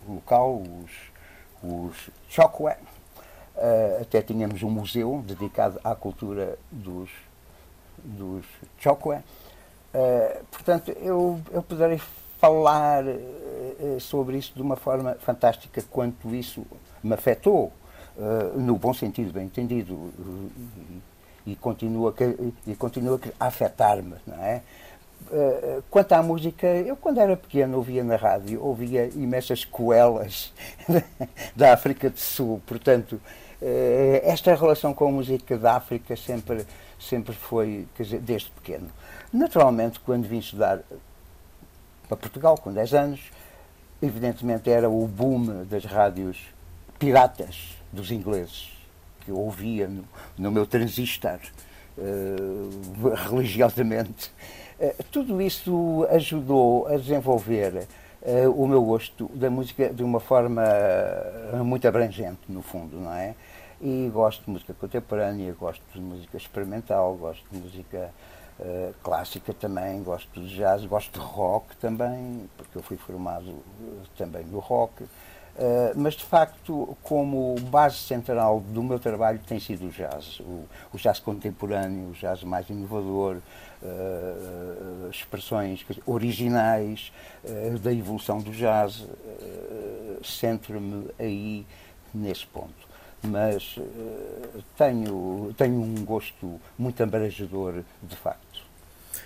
local, 0.08 0.62
os, 0.62 0.92
os. 1.64 2.08
Uh, 3.56 4.02
até 4.02 4.22
tínhamos 4.22 4.64
um 4.64 4.70
museu 4.70 5.22
dedicado 5.28 5.80
à 5.84 5.94
cultura 5.94 6.58
dos, 6.72 7.10
dos 7.98 8.46
Chokwe. 8.80 9.18
Uh, 9.18 10.46
portanto, 10.50 10.92
eu, 10.92 11.42
eu 11.52 11.62
poderei 11.62 12.00
falar 12.40 13.04
uh, 13.04 14.00
sobre 14.00 14.38
isso 14.38 14.54
de 14.56 14.62
uma 14.62 14.76
forma 14.76 15.16
fantástica, 15.20 15.84
quanto 15.92 16.34
isso 16.34 16.66
me 17.04 17.14
afetou, 17.14 17.72
uh, 18.18 18.60
no 18.60 18.78
bom 18.78 18.94
sentido, 18.94 19.34
bem 19.34 19.46
entendido, 19.46 20.12
e, 21.46 21.56
continua, 21.56 22.14
e 22.66 22.76
continua 22.76 23.20
a 23.40 23.48
afetar-me, 23.48 24.16
não 24.26 24.44
é? 24.44 24.62
quanto 25.92 26.14
à 26.14 26.24
música, 26.24 26.66
eu 26.66 26.96
quando 26.96 27.20
era 27.20 27.36
pequeno 27.36 27.78
ouvia 27.78 28.04
na 28.04 28.16
rádio, 28.16 28.64
ouvia 28.64 29.10
imensas 29.14 29.66
coelas 29.66 30.54
da 31.56 31.74
África 31.74 32.10
do 32.10 32.18
Sul, 32.18 32.62
portanto, 32.66 33.20
esta 34.24 34.56
relação 34.56 34.94
com 34.94 35.08
a 35.08 35.12
música 35.12 35.58
da 35.58 35.76
África 35.76 36.16
sempre, 36.16 36.66
sempre 36.98 37.34
foi, 37.34 37.86
dizer, 37.98 38.20
desde 38.22 38.50
pequeno. 38.52 38.90
Naturalmente, 39.32 40.00
quando 40.00 40.26
vim 40.26 40.40
estudar 40.40 40.80
para 42.10 42.18
Portugal, 42.18 42.58
com 42.58 42.74
10 42.74 42.94
anos. 42.96 43.22
Evidentemente 44.02 44.70
era 44.70 44.90
o 44.90 45.08
boom 45.08 45.64
das 45.66 45.86
rádios 45.86 46.38
piratas 46.98 47.78
dos 47.94 48.12
ingleses, 48.12 48.72
que 49.22 49.32
eu 49.32 49.38
ouvia 49.38 49.88
no, 49.88 50.04
no 50.38 50.52
meu 50.52 50.66
transistor, 50.66 51.40
uh, 51.98 53.30
religiosamente. 53.30 54.32
Uh, 54.80 55.04
tudo 55.12 55.42
isso 55.42 56.08
ajudou 56.10 56.88
a 56.88 56.98
desenvolver 56.98 57.88
uh, 58.22 58.52
o 58.52 58.68
meu 58.68 58.84
gosto 58.84 59.30
da 59.36 59.50
música 59.50 59.94
de 59.94 60.04
uma 60.04 60.20
forma 60.20 60.64
muito 61.64 61.88
abrangente, 61.88 62.40
no 62.48 62.62
fundo, 62.62 62.98
não 62.98 63.14
é? 63.14 63.36
E 63.82 64.10
gosto 64.14 64.44
de 64.44 64.52
música 64.52 64.74
contemporânea, 64.74 65.54
gosto 65.54 65.84
de 65.94 66.02
música 66.02 66.38
experimental, 66.38 67.16
gosto 67.16 67.44
de 67.50 67.60
música 67.60 68.12
Uh, 68.60 68.94
clássica 69.02 69.54
também, 69.54 70.04
gosto 70.04 70.38
de 70.38 70.54
jazz, 70.54 70.84
gosto 70.84 71.18
de 71.18 71.26
rock 71.26 71.78
também, 71.78 72.50
porque 72.58 72.78
eu 72.78 72.84
fui 72.84 72.98
formado 72.98 73.52
uh, 73.52 74.02
também 74.18 74.44
no 74.44 74.60
rock. 74.60 75.04
Uh, 75.04 75.08
mas 75.96 76.16
de 76.16 76.26
facto, 76.26 76.98
como 77.02 77.56
base 77.70 77.96
central 77.96 78.60
do 78.60 78.84
meu 78.84 79.00
trabalho 79.00 79.40
tem 79.48 79.62
sido 79.62 79.88
o 79.88 79.90
jazz, 79.90 80.42
o, 80.42 80.66
o 80.94 80.98
jazz 80.98 81.20
contemporâneo, 81.20 82.10
o 82.10 82.12
jazz 82.12 82.44
mais 82.44 82.70
inovador, 82.70 83.38
expressões 85.10 85.86
originais 86.06 87.14
da 87.82 87.94
evolução 87.94 88.40
do 88.40 88.52
jazz, 88.52 89.06
centro-me 90.22 91.10
aí 91.18 91.66
nesse 92.14 92.46
ponto 92.46 92.89
mas 93.24 93.78
uh, 93.78 94.64
tenho, 94.78 95.54
tenho 95.58 95.82
um 95.82 96.06
gosto 96.06 96.60
muito 96.78 97.02
abrangedor, 97.04 97.84
de 98.02 98.16
facto. 98.16 98.62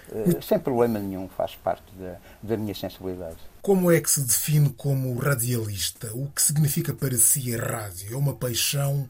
Uh, 0.09 0.41
sem 0.41 0.59
problema 0.59 0.99
nenhum, 0.99 1.27
faz 1.29 1.55
parte 1.55 1.83
da, 1.95 2.15
da 2.41 2.57
minha 2.57 2.75
sensibilidade. 2.75 3.37
Como 3.61 3.91
é 3.91 4.01
que 4.01 4.09
se 4.09 4.21
define 4.21 4.69
como 4.71 5.17
radialista? 5.17 6.11
O 6.13 6.27
que 6.27 6.41
significa 6.41 6.93
para 6.93 7.15
si 7.15 7.55
a 7.55 7.59
rádio? 7.59 8.13
É 8.13 8.17
uma 8.17 8.33
paixão 8.33 9.07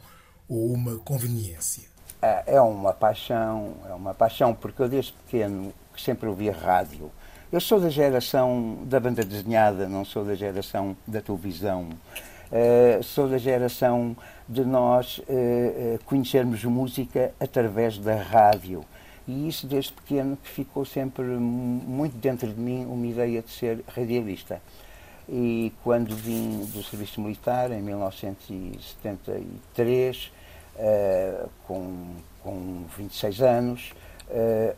ou 0.48 0.72
uma 0.72 0.98
conveniência? 0.98 1.84
É, 2.22 2.56
é 2.56 2.62
uma 2.62 2.94
paixão, 2.94 3.76
é 3.90 3.94
uma 3.94 4.14
paixão, 4.14 4.54
porque 4.54 4.82
eu 4.82 4.88
desde 4.88 5.14
pequeno 5.14 5.74
sempre 5.98 6.30
ouvi 6.30 6.50
rádio. 6.50 7.12
Eu 7.52 7.60
sou 7.60 7.80
da 7.80 7.90
geração 7.90 8.80
da 8.86 9.00
banda 9.00 9.24
desenhada, 9.24 9.88
não 9.88 10.04
sou 10.04 10.26
da 10.26 10.34
geração 10.34 10.96
da 11.06 11.22
televisão. 11.22 11.90
Uh, 12.54 13.02
sou 13.02 13.28
da 13.28 13.40
geração 13.40 14.16
de 14.48 14.64
nós 14.64 15.18
uh, 15.18 15.24
conhecermos 16.06 16.64
música 16.64 17.34
através 17.40 17.98
da 17.98 18.16
rádio. 18.16 18.86
E 19.28 19.48
isso 19.48 19.66
desde 19.66 19.92
pequeno 19.92 20.38
que 20.38 20.48
ficou 20.48 20.86
sempre 20.86 21.24
muito 21.24 22.16
dentro 22.16 22.48
de 22.48 22.60
mim 22.60 22.86
uma 22.86 23.08
ideia 23.08 23.42
de 23.42 23.50
ser 23.50 23.84
radialista. 23.88 24.62
E 25.28 25.74
quando 25.84 26.16
vim 26.16 26.64
do 26.66 26.84
serviço 26.84 27.20
militar, 27.22 27.72
em 27.72 27.82
1973, 27.82 30.32
uh, 30.76 31.50
com, 31.66 32.06
com 32.44 32.86
26 32.96 33.42
anos, 33.42 33.96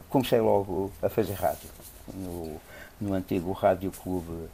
comecei 0.10 0.40
logo 0.40 0.94
a 1.02 1.10
fazer 1.10 1.34
rádio, 1.34 1.68
no, 2.14 2.56
no 3.02 3.14
antigo 3.14 3.52
Rádio 3.52 3.92
Clube 3.92 4.48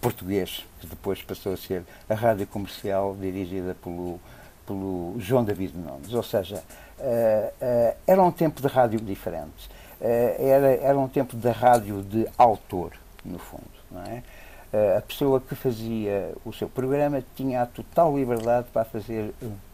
português, 0.00 0.64
que 0.80 0.86
depois 0.86 1.22
passou 1.22 1.52
a 1.52 1.56
ser 1.56 1.84
a 2.08 2.14
rádio 2.14 2.46
comercial 2.46 3.16
dirigida 3.18 3.74
pelo, 3.82 4.20
pelo 4.66 5.14
João 5.18 5.44
David 5.44 5.76
Nunes. 5.76 6.12
Ou 6.12 6.22
seja, 6.22 6.56
uh, 6.56 7.02
uh, 7.02 7.96
era 8.06 8.22
um 8.22 8.30
tempo 8.30 8.60
de 8.60 8.68
rádio 8.68 9.00
diferente. 9.00 9.68
Uh, 10.00 10.46
era, 10.46 10.74
era 10.76 10.98
um 10.98 11.08
tempo 11.08 11.36
de 11.36 11.48
rádio 11.48 12.02
de 12.02 12.26
autor, 12.36 12.92
no 13.24 13.38
fundo. 13.38 13.64
Não 13.90 14.02
é? 14.02 14.22
a 14.98 15.00
pessoa 15.00 15.40
que 15.40 15.54
fazia 15.54 16.34
o 16.44 16.52
seu 16.52 16.68
programa 16.68 17.24
tinha 17.34 17.62
a 17.62 17.66
total 17.66 18.14
liberdade 18.14 18.66
para 18.70 18.84
fazer 18.84 19.32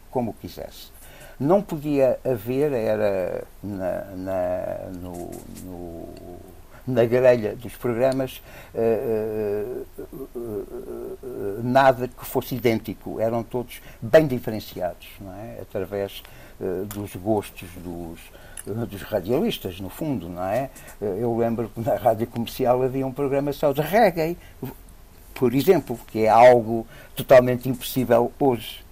como 0.09 0.33
quisesse. 0.33 0.93
Não 1.37 1.61
podia 1.61 2.17
haver, 2.23 2.71
era 2.71 3.43
na, 3.61 4.01
na 4.15 4.77
no, 4.93 5.31
no 5.65 6.07
na 6.85 7.05
grelha 7.05 7.55
dos 7.55 7.75
programas 7.75 8.41
uh, 8.75 9.85
uh, 10.35 11.63
nada 11.63 12.07
que 12.07 12.25
fosse 12.25 12.55
idêntico, 12.55 13.19
eram 13.19 13.43
todos 13.43 13.81
bem 14.01 14.27
diferenciados, 14.27 15.07
é? 15.39 15.61
através 15.61 16.21
dos 16.87 17.15
gostos 17.15 17.67
dos, 17.77 18.19
dos 18.87 19.01
radialistas, 19.01 19.79
no 19.79 19.89
fundo, 19.89 20.29
não 20.29 20.43
é? 20.43 20.69
Eu 21.01 21.35
lembro 21.35 21.69
que 21.69 21.81
na 21.81 21.95
rádio 21.95 22.27
comercial 22.27 22.81
havia 22.81 23.05
um 23.05 23.11
programa 23.11 23.51
só 23.51 23.73
de 23.73 23.81
reggae, 23.81 24.37
por 25.33 25.53
exemplo, 25.53 25.99
que 26.07 26.25
é 26.25 26.29
algo 26.29 26.87
totalmente 27.15 27.67
impossível 27.67 28.31
hoje, 28.39 28.83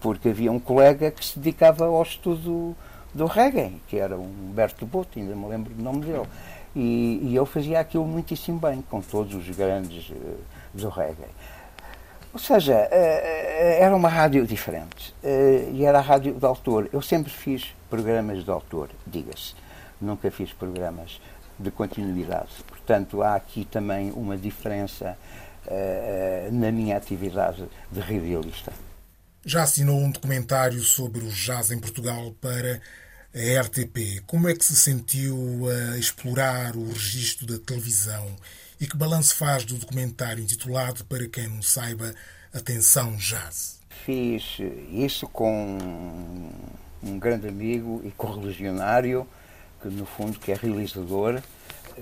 porque 0.00 0.28
havia 0.28 0.50
um 0.50 0.60
colega 0.60 1.10
que 1.10 1.24
se 1.24 1.38
dedicava 1.38 1.86
ao 1.86 2.02
estudo 2.02 2.74
do 3.14 3.26
reggae, 3.26 3.80
que 3.88 3.98
era 3.98 4.16
o 4.16 4.22
Humberto 4.22 4.86
Botti, 4.86 5.20
ainda 5.20 5.34
me 5.34 5.46
lembro 5.46 5.74
do 5.74 5.82
nome 5.82 6.04
dele. 6.04 6.26
E, 6.76 7.20
e 7.22 7.34
eu 7.34 7.46
fazia 7.46 7.80
aquilo 7.80 8.04
muitíssimo 8.06 8.58
bem, 8.58 8.82
com 8.82 9.00
todos 9.00 9.34
os 9.34 9.56
grandes 9.56 10.10
uh, 10.10 10.38
do 10.72 10.88
reggae. 10.88 11.24
Ou 12.32 12.38
seja, 12.38 12.74
uh, 12.74 12.88
era 12.90 13.94
uma 13.96 14.08
rádio 14.08 14.46
diferente. 14.46 15.14
E 15.72 15.84
era 15.84 15.98
a 15.98 16.02
rádio 16.02 16.34
de 16.34 16.44
autor. 16.44 16.88
Eu 16.92 17.02
sempre 17.02 17.32
fiz 17.32 17.74
programas 17.90 18.44
de 18.44 18.50
autor, 18.50 18.90
diga-se. 19.06 19.54
Nunca 20.00 20.30
fiz 20.30 20.52
programas 20.52 21.20
de 21.58 21.70
continuidade. 21.70 22.50
Portanto, 22.66 23.22
há 23.22 23.34
aqui 23.34 23.64
também 23.64 24.12
uma 24.12 24.36
diferença 24.36 25.18
na 26.52 26.70
minha 26.70 26.96
atividade 26.96 27.64
de 27.90 28.00
radialista. 28.00 28.72
Já 29.44 29.62
assinou 29.64 29.98
um 29.98 30.10
documentário 30.10 30.80
sobre 30.80 31.20
o 31.24 31.28
jazz 31.28 31.70
em 31.70 31.78
Portugal 31.78 32.32
para 32.40 32.80
a 33.34 33.60
RTP. 33.62 34.22
Como 34.26 34.48
é 34.48 34.54
que 34.54 34.64
se 34.64 34.74
sentiu 34.74 35.36
a 35.68 35.98
explorar 35.98 36.76
o 36.76 36.88
registro 36.88 37.46
da 37.46 37.58
televisão 37.58 38.34
e 38.80 38.86
que 38.86 38.96
balanço 38.96 39.34
faz 39.34 39.64
do 39.64 39.76
documentário 39.76 40.42
intitulado, 40.42 41.04
para 41.04 41.26
quem 41.28 41.48
não 41.48 41.62
saiba, 41.62 42.14
Atenção 42.52 43.16
Jazz? 43.16 43.80
Fiz 44.04 44.58
isso 44.90 45.28
com 45.28 45.78
um 47.02 47.18
grande 47.18 47.48
amigo 47.48 48.00
e 48.04 48.10
correligionário, 48.10 49.26
que 49.82 49.88
no 49.88 50.06
fundo 50.06 50.38
que 50.38 50.50
é 50.50 50.54
realizador, 50.54 51.42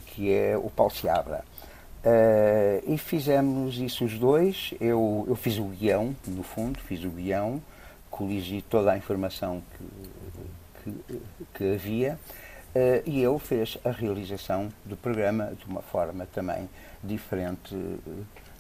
que 0.06 0.32
é 0.32 0.56
o 0.56 0.70
Paulo 0.70 0.92
Seabra. 0.94 1.44
Uh, 2.04 2.92
e 2.92 2.96
fizemos 2.98 3.78
isso 3.78 4.04
os 4.04 4.16
dois. 4.16 4.72
Eu, 4.80 5.24
eu 5.26 5.34
fiz 5.34 5.58
o 5.58 5.64
guião, 5.64 6.14
no 6.26 6.44
fundo, 6.44 6.78
fiz 6.78 7.02
o 7.02 7.10
guião, 7.10 7.60
coligi 8.08 8.62
toda 8.62 8.92
a 8.92 8.96
informação 8.96 9.60
que, 9.76 9.84
que, 10.92 11.22
que 11.54 11.74
havia 11.74 12.18
uh, 12.74 13.02
e 13.04 13.22
ele 13.22 13.38
fez 13.38 13.78
a 13.84 13.90
realização 13.90 14.68
do 14.84 14.96
programa 14.96 15.52
de 15.58 15.64
uma 15.66 15.82
forma 15.82 16.26
também 16.26 16.68
diferente 17.02 17.76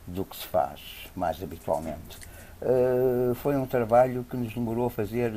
do 0.06 0.24
que 0.24 0.36
se 0.36 0.46
faz 0.46 0.80
mais 1.14 1.42
habitualmente. 1.42 2.18
Uh, 2.60 3.34
foi 3.36 3.56
um 3.56 3.66
trabalho 3.66 4.24
que 4.28 4.36
nos 4.36 4.52
demorou 4.54 4.86
a 4.86 4.90
fazer 4.90 5.32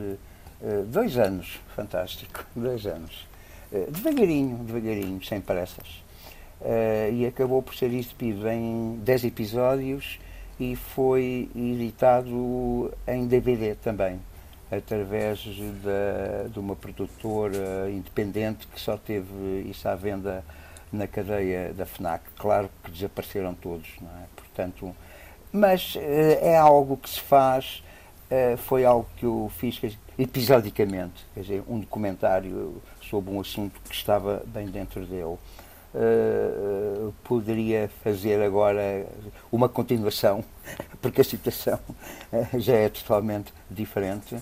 dois 0.87 1.17
anos, 1.17 1.59
fantástico, 1.73 2.45
dois 2.53 2.85
anos. 2.85 3.25
devagarinho, 3.91 4.57
devagarinho, 4.57 5.23
sem 5.23 5.39
pressas. 5.39 6.03
Uh, 6.61 7.13
e 7.13 7.25
acabou 7.25 7.61
por 7.61 7.73
ser 7.73 7.93
exibido 7.93 8.45
em 8.49 8.97
10 8.97 9.23
episódios 9.23 10.19
e 10.59 10.75
foi 10.75 11.49
editado 11.55 12.93
em 13.07 13.25
DVD 13.27 13.75
também, 13.75 14.19
através 14.71 15.39
de, 15.39 16.49
de 16.51 16.59
uma 16.59 16.75
produtora 16.75 17.89
independente 17.89 18.67
que 18.67 18.79
só 18.79 18.97
teve 18.97 19.67
isso 19.69 19.87
à 19.87 19.95
venda 19.95 20.43
na 20.91 21.07
cadeia 21.07 21.73
da 21.73 21.85
FNAC. 21.85 22.23
Claro 22.37 22.69
que 22.83 22.91
desapareceram 22.91 23.53
todos, 23.53 23.89
não 24.01 24.09
é? 24.09 24.25
Portanto, 24.35 24.95
mas 25.51 25.95
uh, 25.95 25.99
é 25.99 26.57
algo 26.57 26.97
que 26.97 27.09
se 27.09 27.21
faz, 27.21 27.83
uh, 28.29 28.57
foi 28.57 28.85
algo 28.85 29.07
que 29.17 29.25
eu 29.25 29.51
fiz 29.57 29.79
episodicamente, 30.17 31.25
quer 31.33 31.41
dizer, 31.41 31.63
um 31.67 31.79
documentário 31.79 32.81
sobre 33.01 33.33
um 33.33 33.39
assunto 33.39 33.79
que 33.81 33.95
estava 33.95 34.43
bem 34.45 34.67
dentro 34.67 35.05
dele. 35.05 35.37
Uh, 35.91 37.11
poderia 37.23 37.89
fazer 38.03 38.39
agora 38.43 39.07
uma 39.51 39.67
continuação, 39.67 40.43
porque 41.01 41.21
a 41.21 41.23
situação 41.23 41.79
já 42.59 42.75
é 42.75 42.89
totalmente 42.89 43.51
diferente, 43.71 44.37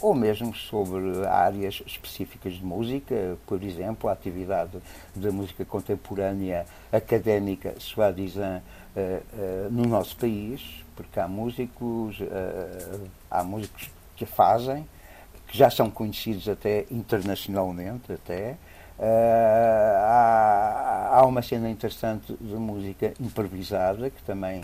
ou 0.00 0.14
mesmo 0.14 0.54
sobre 0.54 1.26
áreas 1.26 1.82
específicas 1.86 2.54
de 2.54 2.64
música, 2.64 3.36
por 3.46 3.62
exemplo, 3.62 4.08
a 4.08 4.12
atividade 4.12 4.78
da 5.14 5.32
música 5.32 5.64
contemporânea 5.64 6.64
académica 6.92 7.74
soi-disant 7.78 8.62
no 9.70 9.84
nosso 9.86 10.16
país, 10.16 10.84
porque 10.94 11.18
há 11.18 11.26
músicos, 11.26 12.18
há 13.30 13.42
músicos 13.42 13.90
que 14.14 14.24
a 14.24 14.26
fazem, 14.26 14.86
que 15.48 15.58
já 15.58 15.68
são 15.68 15.90
conhecidos 15.90 16.48
até 16.48 16.86
internacionalmente, 16.90 18.12
até, 18.12 18.56
Uh, 18.98 19.02
há, 19.98 21.10
há, 21.12 21.26
uma 21.26 21.42
cena 21.42 21.68
interessante 21.68 22.34
de 22.40 22.54
música 22.54 23.12
improvisada 23.20 24.08
que 24.08 24.22
também 24.22 24.62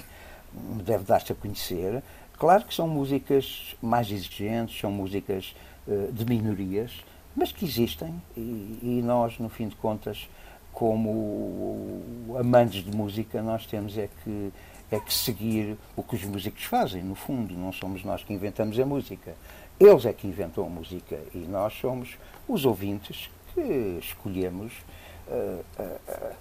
deve 0.82 1.04
dar-se 1.04 1.32
a 1.32 1.34
conhecer. 1.34 2.02
Claro 2.42 2.64
que 2.64 2.74
são 2.74 2.88
músicas 2.88 3.76
mais 3.80 4.10
exigentes, 4.10 4.76
são 4.80 4.90
músicas 4.90 5.54
uh, 5.86 6.10
de 6.12 6.24
minorias, 6.24 6.90
mas 7.36 7.52
que 7.52 7.64
existem 7.64 8.20
e, 8.36 8.80
e, 8.82 9.00
nós, 9.00 9.38
no 9.38 9.48
fim 9.48 9.68
de 9.68 9.76
contas, 9.76 10.28
como 10.72 12.02
amantes 12.36 12.82
de 12.82 12.90
música, 12.90 13.40
nós 13.40 13.64
temos 13.64 13.96
é 13.96 14.08
que, 14.24 14.52
é 14.90 14.98
que 14.98 15.14
seguir 15.14 15.78
o 15.94 16.02
que 16.02 16.16
os 16.16 16.24
músicos 16.24 16.64
fazem, 16.64 17.00
no 17.04 17.14
fundo. 17.14 17.54
Não 17.54 17.72
somos 17.72 18.02
nós 18.02 18.24
que 18.24 18.32
inventamos 18.32 18.76
a 18.76 18.84
música. 18.84 19.36
Eles 19.78 20.04
é 20.04 20.12
que 20.12 20.26
inventam 20.26 20.66
a 20.66 20.68
música 20.68 21.20
e 21.32 21.38
nós 21.38 21.72
somos 21.74 22.18
os 22.48 22.64
ouvintes 22.64 23.30
que 23.54 24.00
escolhemos 24.02 24.72
uh, 25.28 25.64
uh, 25.80 26.34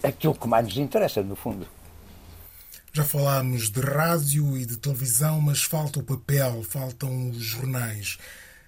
aquilo 0.00 0.36
que 0.36 0.46
mais 0.46 0.64
nos 0.64 0.76
interessa, 0.76 1.24
no 1.24 1.34
fundo. 1.34 1.66
Já 2.92 3.04
falámos 3.04 3.70
de 3.70 3.80
rádio 3.80 4.56
e 4.56 4.64
de 4.64 4.76
televisão, 4.78 5.40
mas 5.40 5.62
falta 5.62 6.00
o 6.00 6.02
papel, 6.02 6.62
faltam 6.62 7.30
os 7.30 7.36
jornais. 7.36 8.18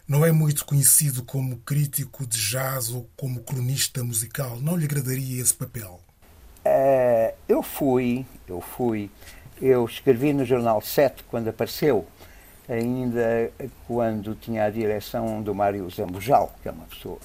Não 0.07 0.25
é 0.25 0.31
muito 0.31 0.65
conhecido 0.67 1.23
como 1.25 1.57
crítico 1.59 2.27
de 2.27 2.39
jazz 2.39 2.91
ou 2.91 3.09
como 3.17 3.41
cronista 3.41 4.05
musical. 4.05 4.61
Não 4.61 4.77
lhe 4.77 4.85
agradaria 4.85 5.41
esse 5.41 5.55
papel? 5.55 6.01
Uh, 6.65 7.35
eu 7.49 7.63
fui, 7.63 8.27
eu 8.47 8.61
fui. 8.61 9.11
Eu 9.61 9.85
escrevi 9.87 10.33
no 10.33 10.45
Jornal 10.45 10.83
7 10.83 11.25
quando 11.25 11.49
apareceu, 11.49 12.07
ainda 12.69 13.51
quando 13.87 14.35
tinha 14.35 14.65
a 14.65 14.71
direção 14.71 15.43
do 15.43 15.55
Mário 15.55 15.89
Zambujal, 15.91 16.55
que 16.63 16.69
é 16.69 16.73
uma 16.73 16.87
pessoa 16.87 17.19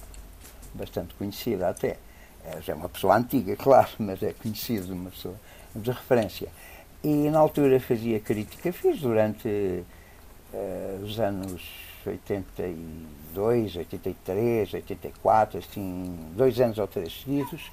bastante 0.74 1.14
conhecida 1.16 1.70
até. 1.70 1.98
É, 2.46 2.62
já 2.62 2.74
é 2.74 2.76
uma 2.76 2.90
pessoa 2.90 3.18
antiga, 3.18 3.56
claro, 3.58 3.90
mas 4.00 4.22
é 4.24 4.34
conhecido, 4.34 4.94
uma 4.94 5.10
pessoa 5.10 5.36
de 5.76 5.92
referência. 5.92 6.48
E 7.06 7.30
na 7.30 7.38
altura 7.38 7.80
fazia 7.80 8.20
crítica, 8.20 8.74
fiz 8.74 9.00
durante 9.00 9.48
uh, 9.48 11.04
os 11.04 11.20
anos 11.20 11.62
82, 12.04 13.76
83, 13.76 14.74
84, 14.74 15.60
assim, 15.60 16.18
dois 16.36 16.60
anos 16.60 16.80
ou 16.80 16.88
três 16.88 17.22
seguidos, 17.22 17.72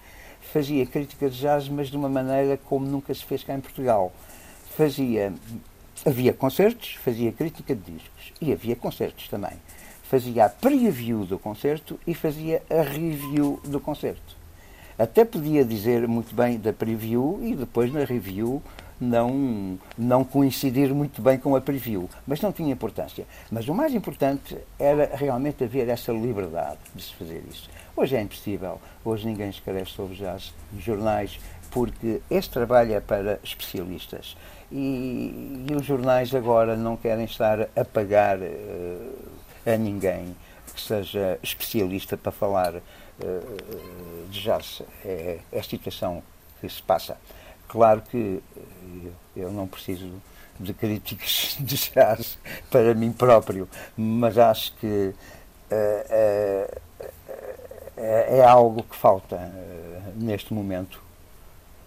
fazia 0.53 0.85
crítica 0.85 1.31
de 1.31 1.38
jazz, 1.40 1.66
mas 1.66 1.88
de 1.88 1.97
uma 1.97 2.11
maneira 2.11 2.59
como 2.59 2.85
nunca 2.85 3.14
se 3.14 3.25
fez 3.25 3.42
cá 3.42 3.55
em 3.55 3.61
Portugal. 3.62 4.12
Fazia, 4.77 5.33
havia 6.05 6.35
concertos, 6.35 6.97
fazia 6.97 7.33
crítica 7.33 7.75
de 7.75 7.90
discos 7.90 8.35
e 8.38 8.53
havia 8.53 8.77
concertos 8.77 9.29
também 9.29 9.57
fazia 10.03 10.45
a 10.45 10.49
preview 10.51 11.25
do 11.25 11.38
concerto 11.38 11.99
e 12.07 12.12
fazia 12.12 12.62
a 12.68 12.83
review 12.83 13.59
do 13.64 13.81
concerto. 13.81 14.37
Até 14.99 15.25
podia 15.25 15.64
dizer 15.64 16.07
muito 16.07 16.35
bem 16.35 16.59
da 16.59 16.71
preview 16.71 17.40
e 17.42 17.55
depois 17.55 17.90
na 17.90 18.05
review 18.05 18.62
não, 19.03 19.79
não 19.97 20.25
coincidir 20.25 20.95
muito 20.95 21.21
bem 21.21 21.38
com 21.38 21.57
a 21.57 21.61
preview, 21.61 22.09
mas 22.27 22.41
não 22.41 22.53
tinha 22.53 22.73
importância. 22.73 23.27
Mas 23.51 23.69
o 23.69 23.75
mais 23.75 23.95
importante 23.95 24.57
era 24.79 25.15
realmente 25.15 25.65
haver 25.65 25.88
essa 25.88 26.12
liberdade 26.12 26.79
de 26.95 27.03
se 27.03 27.15
fazer 27.15 27.43
isso. 27.51 27.69
Hoje 27.97 28.17
é 28.17 28.21
impossível, 28.21 28.81
hoje 29.05 29.27
ninguém 29.27 29.51
escreve 29.51 29.91
sobre 29.91 30.17
jazz 30.17 30.53
nos 30.73 30.83
jornais, 30.83 31.38
porque 31.71 32.21
este 32.31 32.51
trabalho 32.51 32.95
é 32.95 33.01
para 33.01 33.38
especialistas. 33.43 34.37
E, 34.71 35.67
e 35.69 35.75
os 35.75 35.85
jornais 35.85 36.35
agora 36.35 36.77
não 36.77 36.97
querem 36.97 37.25
estar 37.25 37.69
a 37.77 37.85
pagar. 37.85 38.38
Uh, 38.38 39.43
a 39.67 39.77
ninguém 39.77 40.37
que 40.75 40.81
seja 40.81 41.38
especialista 41.43 42.17
para 42.17 42.33
falar 42.33 42.75
uh, 42.75 44.29
de 44.29 44.41
jazz. 44.41 44.83
É, 45.05 45.38
é 45.53 45.59
a 45.59 45.62
situação 45.62 46.23
que 46.61 46.69
se 46.69 46.83
passa. 46.83 47.17
Claro 47.73 48.03
que 48.03 48.43
eu 49.35 49.51
não 49.51 49.67
preciso 49.67 50.13
de 50.61 50.75
críticos 50.75 51.57
de 51.59 51.77
jazz 51.77 52.37
para 52.71 52.95
mim 52.95 53.11
próprio, 53.11 53.67
mas 53.97 54.37
acho 54.37 54.75
que 54.77 54.87
uh, 54.87 56.77
uh, 57.01 57.13
é 57.97 58.45
algo 58.45 58.83
que 58.83 58.95
falta 58.95 59.51
neste 60.17 60.53
momento 60.53 61.03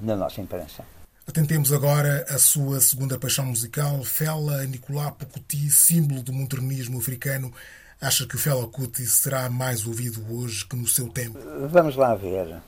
na 0.01 0.15
nossa 0.15 0.41
imprensa. 0.41 0.83
Atentemos 1.27 1.71
agora 1.71 2.25
a 2.29 2.39
sua 2.39 2.79
segunda 2.79 3.19
paixão 3.19 3.45
musical, 3.45 4.03
Fela 4.03 4.65
Nicolás 4.65 5.13
Pocuti, 5.13 5.69
símbolo 5.69 6.23
do 6.23 6.33
modernismo 6.33 6.97
africano. 6.97 7.53
Acha 8.01 8.25
que 8.25 8.35
o 8.35 8.39
Fela 8.39 8.67
Kuti 8.67 9.05
será 9.05 9.51
mais 9.51 9.85
ouvido 9.85 10.25
hoje 10.35 10.65
que 10.65 10.75
no 10.75 10.87
seu 10.87 11.09
tempo? 11.09 11.37
Vamos 11.69 11.95
lá 11.95 12.15
ver. 12.15 12.59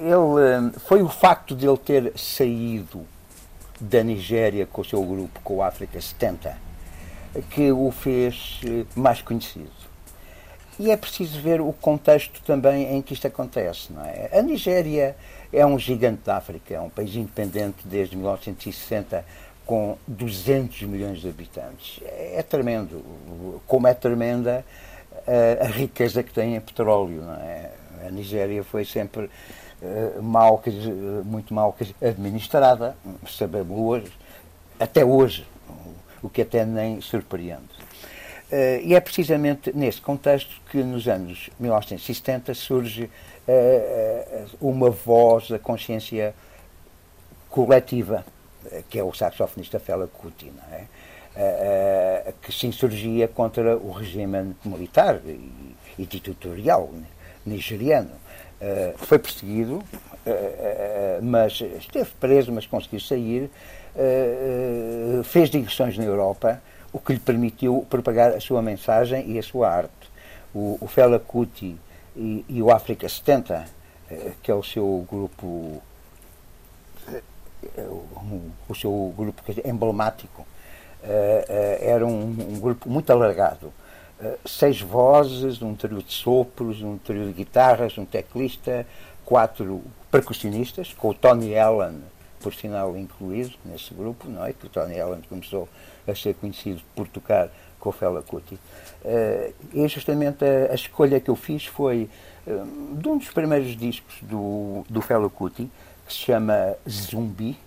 Ele, 0.00 0.72
foi 0.86 1.02
o 1.02 1.08
facto 1.08 1.54
de 1.54 1.66
ele 1.66 1.76
ter 1.76 2.12
saído 2.16 3.06
da 3.78 4.02
Nigéria 4.02 4.66
com 4.66 4.80
o 4.80 4.84
seu 4.84 5.02
grupo, 5.02 5.40
com 5.42 5.56
o 5.56 5.62
África 5.62 6.00
70, 6.00 6.56
que 7.50 7.70
o 7.70 7.90
fez 7.90 8.60
eh, 8.66 8.84
mais 8.94 9.22
conhecido. 9.22 9.70
E 10.78 10.90
é 10.90 10.96
preciso 10.96 11.40
ver 11.40 11.60
o 11.60 11.72
contexto 11.72 12.42
também 12.42 12.96
em 12.96 13.02
que 13.02 13.12
isto 13.12 13.26
acontece. 13.26 13.92
Não 13.92 14.02
é? 14.04 14.30
A 14.32 14.40
Nigéria 14.40 15.14
é 15.52 15.64
um 15.64 15.78
gigante 15.78 16.22
da 16.24 16.38
África, 16.38 16.74
é 16.74 16.80
um 16.80 16.88
país 16.88 17.14
independente 17.14 17.78
desde 17.84 18.16
1960, 18.16 19.24
com 19.66 19.96
200 20.08 20.82
milhões 20.82 21.20
de 21.20 21.28
habitantes. 21.28 22.00
É, 22.02 22.38
é 22.38 22.42
tremendo. 22.42 23.04
Como 23.66 23.86
é 23.86 23.94
tremenda 23.94 24.64
a, 25.26 25.64
a, 25.64 25.68
riqueza 25.68 26.22
que 26.22 26.32
tem 26.32 26.56
em 26.56 26.60
petróleo. 26.60 27.22
Não 27.22 27.34
é? 27.34 27.70
A 28.06 28.10
Nigéria 28.10 28.64
foi 28.64 28.84
sempre 28.84 29.30
mal, 30.22 30.62
muito 31.24 31.54
mal 31.54 31.76
administrada, 32.00 32.96
sabemos 33.28 33.78
hoje, 33.78 34.12
até 34.78 35.04
hoje, 35.04 35.46
o 36.22 36.28
que 36.28 36.42
até 36.42 36.64
nem 36.64 37.00
surpreende. 37.00 37.80
Uh, 38.50 38.82
e 38.82 38.94
é 38.94 39.00
precisamente 39.00 39.72
nesse 39.76 40.00
contexto 40.00 40.60
que 40.70 40.82
nos 40.82 41.06
anos 41.06 41.50
1970 41.58 42.52
surge 42.54 43.10
uma 44.60 44.90
voz 44.90 45.48
da 45.48 45.58
consciência 45.58 46.34
coletiva, 47.48 48.24
que 48.88 48.96
é 48.96 49.02
o 49.02 49.12
saxofonista 49.12 49.80
Fela 49.80 50.06
Kuti, 50.06 50.52
é? 50.70 52.32
que 52.42 52.52
se 52.52 52.68
insurgia 52.68 53.26
contra 53.26 53.76
o 53.76 53.90
regime 53.90 54.54
militar 54.64 55.20
e 55.98 56.06
ditatorial 56.06 56.90
nigeriano. 57.44 58.12
Foi 58.96 59.18
perseguido, 59.18 59.82
mas 61.22 61.60
esteve 61.78 62.10
preso, 62.20 62.52
mas 62.52 62.66
conseguiu 62.66 63.00
sair. 63.00 63.50
fez 65.24 65.50
digressões 65.50 65.96
na 65.96 66.04
Europa, 66.04 66.62
o 66.92 66.98
que 66.98 67.12
lhe 67.12 67.18
permitiu 67.18 67.86
propagar 67.88 68.32
a 68.32 68.40
sua 68.40 68.60
mensagem 68.60 69.30
e 69.30 69.38
a 69.38 69.42
sua 69.42 69.70
arte. 69.70 70.10
O, 70.54 70.78
o 70.80 70.86
Fela 70.86 71.18
Kuti 71.18 71.76
e, 72.16 72.44
e 72.48 72.62
o 72.62 72.70
África 72.70 73.08
70, 73.08 73.64
que 74.42 74.50
é 74.50 74.54
o 74.54 74.62
seu 74.62 75.06
grupo 75.08 75.82
o 78.68 78.74
seu 78.74 79.12
grupo 79.16 79.42
emblemático 79.64 80.46
era 81.02 82.06
um 82.06 82.58
grupo 82.58 82.88
muito 82.88 83.10
alargado 83.10 83.72
seis 84.44 84.80
vozes, 84.80 85.62
um 85.62 85.74
trio 85.74 86.02
de 86.02 86.12
sopros, 86.12 86.82
um 86.82 86.98
trio 86.98 87.26
de 87.26 87.32
guitarras, 87.32 87.96
um 87.96 88.04
teclista, 88.04 88.86
quatro 89.24 89.82
percussionistas, 90.10 90.92
com 90.92 91.10
o 91.10 91.14
Tony 91.14 91.56
Allen, 91.56 92.02
por 92.40 92.54
sinal, 92.54 92.96
incluído 92.96 93.54
nesse 93.64 93.94
grupo, 93.94 94.28
não 94.28 94.44
é? 94.44 94.52
Que 94.52 94.66
o 94.66 94.68
Tony 94.68 94.98
Allen 94.98 95.20
começou 95.28 95.68
a 96.06 96.14
ser 96.14 96.34
conhecido 96.34 96.80
por 96.94 97.06
tocar 97.06 97.50
com 97.78 97.88
o 97.88 97.92
Fela 97.92 98.22
Kuti. 98.22 98.54
Uh, 98.54 99.54
e 99.72 99.88
justamente 99.88 100.44
a, 100.44 100.74
escolha 100.74 101.18
que 101.20 101.30
eu 101.30 101.36
fiz 101.36 101.64
foi 101.66 102.08
uh, 102.46 102.96
de 102.96 103.08
um 103.08 103.18
dos 103.18 103.30
primeiros 103.30 103.76
discos 103.76 104.16
do, 104.22 104.84
do 104.88 105.00
Fela 105.00 105.28
Kuti, 105.30 105.70
que 106.06 106.12
se 106.12 106.18
chama 106.18 106.74
Zumbi, 106.88 107.58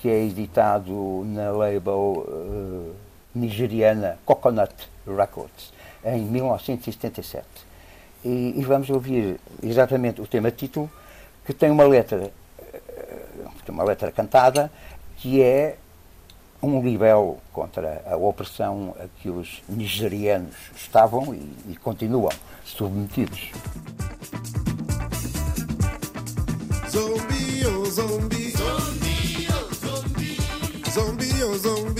que 0.00 0.08
é 0.08 0.24
editado 0.24 1.22
na 1.26 1.50
label 1.50 2.24
uh, 2.26 2.94
nigeriana 3.34 4.18
Coconut 4.24 4.74
Records, 5.06 5.72
em 6.04 6.20
1977. 6.22 7.46
E, 8.24 8.54
e, 8.56 8.62
vamos 8.62 8.90
ouvir 8.90 9.40
exatamente 9.62 10.20
o 10.20 10.26
tema 10.26 10.50
título, 10.50 10.90
que 11.44 11.54
tem 11.54 11.70
uma 11.70 11.84
letra, 11.84 12.30
uma 13.68 13.84
letra 13.84 14.12
cantada, 14.12 14.70
que 15.16 15.42
é 15.42 15.76
um 16.62 16.82
libelo 16.82 17.38
contra 17.52 18.02
a 18.06 18.16
opressão 18.16 18.94
a 19.00 19.06
que 19.20 19.30
os 19.30 19.62
nigerianos 19.68 20.54
estavam 20.76 21.34
e, 21.34 21.72
e 21.72 21.76
continuam 21.76 22.32
submetidos. 22.64 23.50
Zombie, 26.90 27.66
oh 27.66 27.84
zombie. 27.86 28.50
Zombie, 28.50 29.48
oh 29.48 29.74
zombie. 29.74 30.36
Zombie, 30.90 31.44
oh. 31.44 31.56
Zombie 31.56 31.99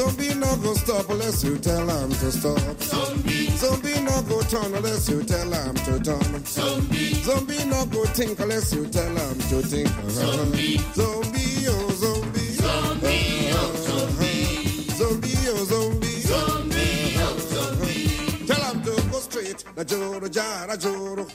Zombie 0.00 0.34
no 0.34 0.56
go 0.56 0.72
stop 0.72 1.10
unless 1.10 1.44
you 1.44 1.58
tell 1.58 1.86
him 1.86 2.08
to 2.10 2.32
stop. 2.32 2.58
Zombie. 2.80 3.50
Zombie 3.50 4.00
no 4.00 4.22
go 4.22 4.40
turn 4.42 4.74
unless 4.74 5.10
you 5.10 5.22
tell 5.22 5.52
him 5.52 5.74
to 5.74 6.00
turn. 6.00 6.44
Zombie. 6.46 7.12
Zombie 7.22 7.64
no 7.66 7.84
go 7.84 8.04
think 8.06 8.40
unless 8.40 8.72
you 8.72 8.86
tell 8.88 9.14
him 9.14 9.38
to 9.50 9.60
think. 9.60 9.88
Zombie. 10.08 10.78
Zombie 10.94 11.66
oh 11.68 11.90
zombie. 12.02 12.40
Zombie 12.64 13.50
oh 13.52 13.74
zombie. 13.86 14.88
Zombie 14.96 15.36
oh 15.48 15.64
zombie. 15.68 16.20
Zombie 16.32 17.14
oh 17.18 17.38
zombie. 17.52 18.46
Tell 18.46 18.64
him 18.72 18.82
to 18.82 19.02
go 19.10 19.18
straight. 19.18 19.64
Na 19.76 19.84
joro 19.84 20.28
jara 20.28 20.78
joro. 20.78 21.26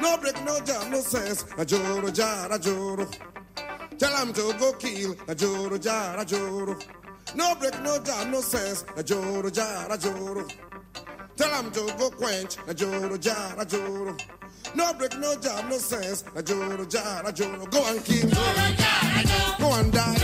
No 0.00 0.16
break, 0.18 0.44
no 0.44 0.60
jam, 0.60 0.88
no 0.92 1.00
sense. 1.00 1.44
Na 1.58 1.64
joro 1.64 2.10
jara 2.12 2.60
joro. 2.60 3.08
Tell 3.98 4.16
him 4.18 4.32
to 4.34 4.54
go 4.60 4.72
kill 4.74 5.16
a 5.26 5.34
joro 5.34 5.78
jara 5.78 6.24
joro. 6.24 6.76
No 7.34 7.54
break, 7.56 7.80
no 7.82 7.98
jam, 7.98 8.30
no 8.30 8.40
sense. 8.40 8.84
A 8.96 9.02
joro 9.02 9.50
jara 9.50 9.98
joro. 9.98 10.46
Tell 11.36 11.50
him 11.62 11.70
to 11.72 11.92
go 11.98 12.10
quench 12.10 12.56
a 12.68 12.74
joro 12.74 13.16
jara 13.16 13.64
joro. 13.64 14.16
No 14.74 14.92
break, 14.94 15.18
no 15.18 15.34
jam, 15.36 15.68
no 15.68 15.78
sense. 15.78 16.24
A 16.36 16.42
joro 16.42 16.84
jara 16.84 17.32
joro. 17.32 17.66
Go 17.66 17.84
and 17.86 18.04
kill. 18.04 18.30
Go 18.30 19.72
and 19.74 19.92
die. 19.92 20.14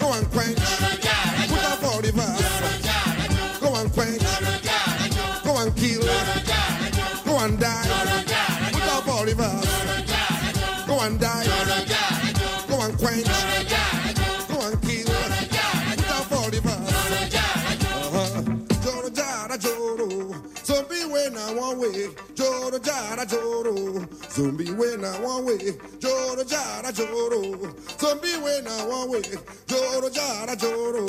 Go 0.00 0.12
and 0.12 0.30
quench. 0.30 0.58
Put 1.48 1.64
up 1.64 1.82
all 1.84 2.00
the 2.00 2.12
verse. 2.14 2.41
Zombie 24.32 24.70
when 24.72 25.04
I 25.04 25.20
want 25.20 25.44
way. 25.46 25.58
Joro 26.00 26.44
jara 26.44 26.92
joro. 26.92 27.42
Zombie 27.98 28.38
when 28.42 28.66
I 28.66 28.86
want 28.86 29.10
way. 29.10 29.22
Joro 29.66 30.08
jara 30.10 30.56
joro. 30.56 31.06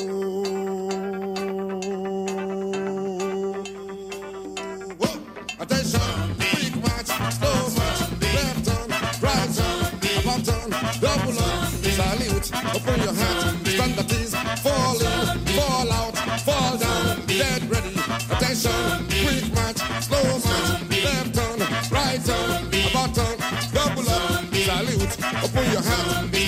Attention, 5.60 6.02
left 8.34 8.66
turn, 8.66 8.90
right 9.22 9.56
turn, 9.56 10.72
turn. 10.72 10.72
Salute, 11.94 12.52
open 12.76 13.02
your 13.02 13.14
hands, 13.14 13.70
stand 13.74 14.00
at 14.00 14.14
ease, 14.14 14.36
fall 14.62 14.96
in, 15.00 15.46
fall 15.56 15.92
out, 15.92 16.18
fall 16.42 16.78
down, 16.78 17.26
dead 17.28 17.64
ready, 17.72 17.94
attention, 18.32 18.93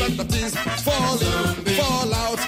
ease, 0.06 0.56
fall 0.84 1.18
in, 1.18 1.56
fall 1.76 2.14
out, 2.14 2.40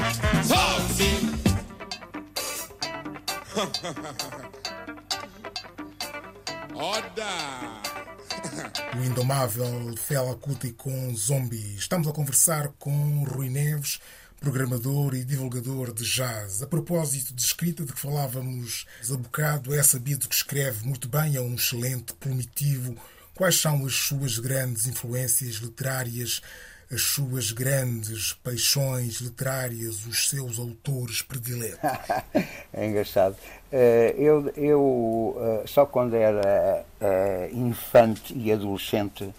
o 8.96 9.04
indomável 9.04 9.98
Fela 9.98 10.36
Kuti 10.36 10.74
com 10.74 11.16
Zombie. 11.16 11.76
Estamos 11.76 12.08
a 12.08 12.12
conversar 12.12 12.68
com 12.78 13.24
Rui 13.24 13.50
Neves, 13.50 14.00
programador 14.40 15.16
e 15.16 15.24
divulgador 15.24 15.92
de 15.92 16.04
jazz. 16.04 16.62
A 16.62 16.68
propósito 16.68 17.34
de 17.34 17.42
escrita 17.42 17.84
de 17.84 17.92
que 17.92 18.00
falávamos 18.00 18.86
há 19.12 19.18
bocado, 19.18 19.74
é 19.74 19.82
sabido 19.82 20.30
que 20.30 20.36
escreve 20.36 20.86
muito 20.86 21.10
bem, 21.10 21.36
é 21.36 21.42
um 21.42 21.56
excelente 21.56 22.14
primitivo. 22.14 22.96
Quais 23.34 23.60
são 23.60 23.84
as 23.86 23.96
suas 23.96 24.38
grandes 24.38 24.86
influências 24.86 25.56
literárias 25.56 26.44
as 26.92 27.02
suas 27.02 27.52
grandes 27.52 28.34
paixões 28.34 29.20
literárias, 29.20 30.06
os 30.06 30.30
seus 30.30 30.58
autores 30.58 31.22
prediletos? 31.22 31.80
é 32.74 32.86
engraçado. 32.86 33.36
Eh, 33.72 34.16
eu, 34.18 34.50
eu 34.56 35.36
eh, 35.40 35.68
só 35.68 35.86
quando 35.86 36.16
era 36.16 36.86
eh, 37.02 37.50
infante 37.52 38.34
e 38.34 38.52
adolescente 38.52 39.30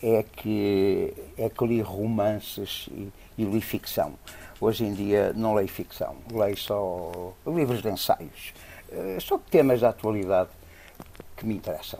é 0.00 0.22
que, 0.22 1.12
é 1.36 1.48
que 1.48 1.66
li 1.66 1.80
romances 1.80 2.86
e, 2.92 3.12
e 3.36 3.44
li 3.44 3.60
ficção. 3.60 4.14
Hoje 4.60 4.84
em 4.84 4.94
dia 4.94 5.32
não 5.34 5.54
leio 5.54 5.68
ficção, 5.68 6.16
leio 6.30 6.56
só 6.56 7.34
livros 7.46 7.82
de 7.82 7.88
ensaios 7.88 8.54
sobre 9.20 9.44
temas 9.50 9.80
da 9.80 9.88
atualidade 9.88 10.50
que 11.36 11.44
me 11.44 11.54
interessam. 11.54 11.98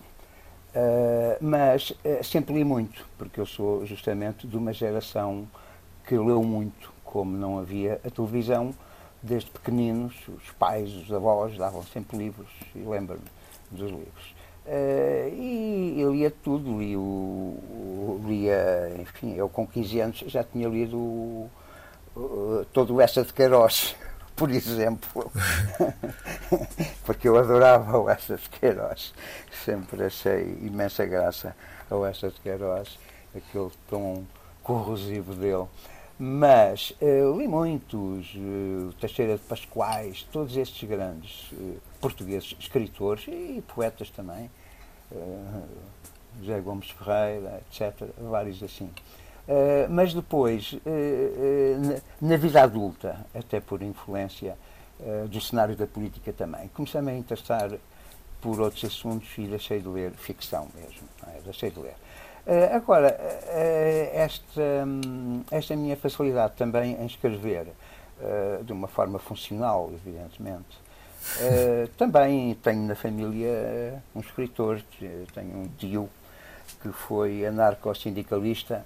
Uh, 0.74 1.38
mas 1.40 1.90
uh, 1.90 2.24
sempre 2.24 2.52
li 2.52 2.64
muito, 2.64 3.06
porque 3.16 3.40
eu 3.40 3.46
sou 3.46 3.86
justamente 3.86 4.44
de 4.44 4.56
uma 4.56 4.72
geração 4.72 5.46
que 6.04 6.16
leu 6.16 6.42
muito, 6.42 6.92
como 7.04 7.36
não 7.36 7.58
havia 7.58 8.00
a 8.04 8.10
televisão, 8.10 8.74
desde 9.22 9.50
pequeninos, 9.52 10.14
os 10.26 10.50
pais, 10.58 10.92
os 10.92 11.12
avós 11.12 11.56
davam 11.56 11.82
sempre 11.84 12.18
livros, 12.18 12.50
e 12.74 12.80
lembro-me 12.80 13.22
dos 13.70 13.88
livros. 13.88 14.34
Uh, 14.66 15.28
e 15.32 16.00
eu 16.00 16.12
lia 16.12 16.30
tudo, 16.30 16.78
li 16.78 16.96
o, 16.96 18.20
lia, 18.26 18.96
enfim, 19.00 19.34
eu 19.34 19.48
com 19.48 19.64
15 19.64 20.00
anos 20.00 20.24
já 20.26 20.42
tinha 20.42 20.68
lido 20.68 20.96
uh, 20.98 22.66
todo 22.72 22.94
o 22.94 23.00
Essa 23.00 23.22
de 23.22 23.32
Queiroz, 23.32 23.94
por 24.36 24.50
exemplo, 24.50 25.30
porque 27.06 27.28
eu 27.28 27.38
adorava 27.38 27.98
o 27.98 28.10
Essa 28.10 28.36
de 28.36 28.48
Queiroz, 28.48 29.14
sempre 29.64 30.04
achei 30.04 30.58
imensa 30.62 31.06
graça 31.06 31.54
ao 31.88 32.04
Essa 32.04 32.30
de 32.30 32.40
Queiroz, 32.40 32.98
aquele 33.34 33.70
tom 33.88 34.24
corrosivo 34.62 35.34
dele. 35.34 35.66
Mas 36.18 36.92
uh, 37.00 37.36
li 37.38 37.48
muitos, 37.48 38.34
uh, 38.36 38.92
Teixeira 39.00 39.36
de 39.36 39.42
Pascoais, 39.42 40.22
todos 40.32 40.56
estes 40.56 40.88
grandes 40.88 41.50
uh, 41.52 41.76
portugueses, 42.00 42.56
escritores 42.58 43.26
e 43.26 43.62
poetas 43.74 44.10
também, 44.10 44.50
José 46.40 46.60
Gomes 46.60 46.90
Ferreira, 46.90 47.62
etc., 47.70 48.08
vários 48.18 48.62
assim. 48.62 48.90
Mas 49.90 50.14
depois, 50.14 50.74
na, 52.20 52.28
na, 52.28 52.36
vida 52.36 52.62
adulta, 52.62 53.26
até 53.34 53.60
por 53.60 53.82
influência 53.82 54.56
do 55.28 55.40
cenário 55.40 55.76
da 55.76 55.86
política 55.86 56.32
também, 56.32 56.68
comecei-me 56.68 57.12
a 57.12 57.14
interessar 57.14 57.70
por 58.40 58.60
outros 58.60 58.84
assuntos 58.84 59.28
e 59.38 59.46
deixei 59.46 59.80
de 59.80 59.88
ler 59.88 60.12
ficção 60.12 60.68
mesmo, 60.74 61.08
é? 61.26 61.40
deixei 61.42 61.70
de 61.70 61.80
ler. 61.80 61.94
Uh, 62.46 62.76
agora, 62.76 63.18
uh, 63.18 64.10
esta, 64.12 64.60
um, 64.86 65.42
esta 65.50 65.74
minha 65.74 65.96
facilidade 65.96 66.52
também 66.54 66.92
em 67.00 67.06
escrever, 67.06 67.68
uh, 68.20 68.62
de 68.62 68.70
uma 68.70 68.86
forma 68.86 69.18
funcional, 69.18 69.90
evidentemente, 69.94 70.84
também 71.96 72.54
tenho 72.62 72.82
na 72.82 72.94
família 72.94 74.02
um 74.14 74.20
escritor, 74.20 74.82
tenho 75.32 75.56
um 75.56 75.68
tio 75.78 76.06
que 76.82 76.92
foi 76.92 77.46
anarco-sindicalista, 77.46 78.84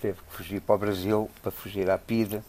teve 0.00 0.18
que 0.18 0.32
fugir 0.32 0.60
para 0.60 0.74
o 0.74 0.78
Brasil 0.78 1.30
para 1.42 1.50
fugir 1.50 1.90
à 1.90 1.98
PIDE 1.98 2.42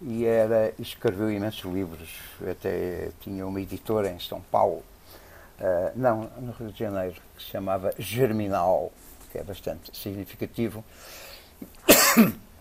e 0.00 0.24
era, 0.24 0.72
escreveu 0.78 1.30
imensos 1.30 1.72
livros, 1.72 2.10
até 2.50 3.10
tinha 3.20 3.46
uma 3.46 3.60
editora 3.60 4.10
em 4.10 4.18
São 4.18 4.40
Paulo, 4.40 4.82
não, 5.94 6.28
no 6.40 6.50
Rio 6.52 6.72
de 6.72 6.78
Janeiro, 6.80 7.14
que 7.36 7.44
se 7.44 7.50
chamava 7.50 7.94
Germinal 7.96 8.90
que 9.32 9.38
é 9.38 9.42
bastante 9.42 9.96
significativo. 9.96 10.84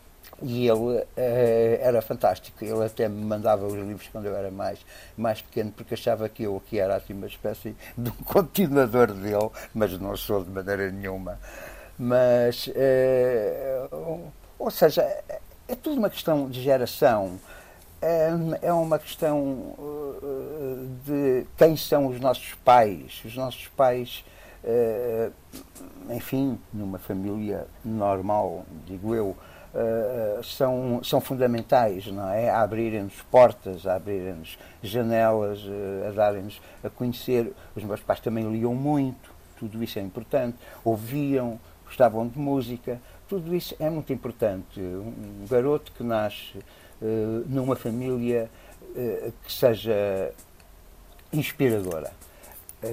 E 0.44 0.68
ele 0.68 0.98
uh, 0.98 1.06
era 1.16 2.02
fantástico. 2.02 2.66
Ele 2.66 2.84
até 2.84 3.08
me 3.08 3.24
mandava 3.24 3.68
os 3.68 3.76
livros 3.76 4.08
quando 4.12 4.26
eu 4.26 4.36
era 4.36 4.50
mais, 4.50 4.80
mais 5.16 5.40
pequeno, 5.40 5.72
porque 5.72 5.94
achava 5.94 6.28
que 6.28 6.42
eu 6.42 6.58
aqui 6.58 6.80
era 6.80 6.96
assim 6.96 7.14
uma 7.14 7.28
espécie 7.28 7.76
de 7.96 8.10
um 8.10 8.24
continuador 8.24 9.14
dele, 9.14 9.52
mas 9.72 9.92
não 10.00 10.18
sou 10.18 10.44
de 10.44 10.50
maneira 10.50 10.90
nenhuma. 10.90 11.38
Mas, 12.04 12.66
uh, 12.66 14.32
ou 14.58 14.72
seja, 14.72 15.04
é 15.68 15.76
tudo 15.76 16.00
uma 16.00 16.10
questão 16.10 16.50
de 16.50 16.60
geração. 16.60 17.40
É, 18.02 18.32
é 18.64 18.74
uma 18.74 18.98
questão 18.98 19.40
uh, 19.40 20.88
de 21.06 21.46
quem 21.56 21.78
são 21.78 22.08
os 22.08 22.20
nossos 22.20 22.56
pais. 22.66 23.22
Os 23.24 23.36
nossos 23.36 23.68
pais 23.68 24.26
Uh, 24.64 25.34
enfim, 26.12 26.60
numa 26.72 27.00
família 27.00 27.66
normal, 27.84 28.64
digo 28.86 29.16
eu, 29.16 29.36
são, 30.44 31.04
são 31.04 31.20
fundamentais, 31.20 32.06
não 32.06 32.30
é? 32.30 32.48
A 32.48 32.62
abrirem-nos 32.62 33.24
portas, 33.24 33.88
a 33.88 33.96
abrirem-nos 33.96 34.60
janelas, 34.84 35.62
a 36.08 36.12
darem-nos 36.12 36.62
a 36.84 36.92
conhecer. 36.92 37.52
Os 37.76 37.84
meus 37.84 38.02
pais 38.02 38.20
também 38.20 38.52
liam 38.52 38.76
muito, 38.76 39.34
tudo 39.58 39.84
isso 39.84 39.98
é 39.98 40.02
importante. 40.04 40.58
Ouviam, 40.84 41.60
gostavam 41.92 42.26
de 42.26 42.40
música, 42.40 43.02
tudo 43.28 43.54
isso 43.54 43.76
é 43.78 43.90
muito 43.90 44.14
importante. 44.14 44.80
Um 44.80 45.46
garoto 45.50 45.92
que 45.92 46.04
nasce 46.04 46.58
uh, 46.58 47.46
numa 47.48 47.76
família 47.76 48.50
que 49.46 49.54
seja 49.54 50.34
inspiradora. 51.32 52.12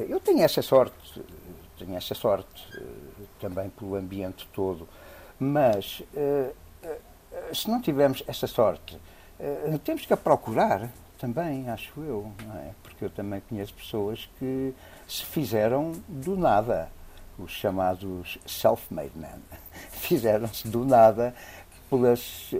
Eu 0.09 0.21
tenho 0.21 0.43
essa 0.43 0.63
sorte, 0.63 1.21
tenho 1.77 1.97
essa 1.97 2.15
sorte 2.15 2.69
também 3.41 3.69
pelo 3.71 3.97
ambiente 3.97 4.47
todo. 4.53 4.87
Mas 5.41 6.03
se 7.53 7.69
não 7.69 7.81
tivermos 7.81 8.23
essa 8.29 8.47
sorte, 8.47 8.97
temos 9.83 10.07
que 10.07 10.13
a 10.13 10.17
procurar 10.17 10.89
também, 11.19 11.69
acho 11.69 12.01
eu, 12.01 12.31
é? 12.65 12.71
porque 12.83 13.05
eu 13.05 13.11
também 13.11 13.43
conheço 13.49 13.75
pessoas 13.75 14.31
que 14.39 14.73
se 15.07 15.25
fizeram 15.25 15.93
do 16.07 16.37
nada, 16.37 16.89
os 17.39 17.53
chamados 17.53 18.39
self-made 18.47 19.13
men, 19.15 19.41
fizeram-se 19.93 20.67
do 20.69 20.85
nada 20.85 21.35
pelas, 21.89 22.51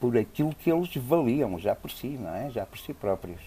por 0.00 0.16
aquilo 0.16 0.54
que 0.54 0.70
eles 0.70 0.94
valiam 0.96 1.58
já 1.58 1.74
por 1.74 1.90
si, 1.90 2.08
não 2.08 2.34
é? 2.34 2.50
Já 2.50 2.66
por 2.66 2.78
si 2.78 2.92
próprios. 2.92 3.40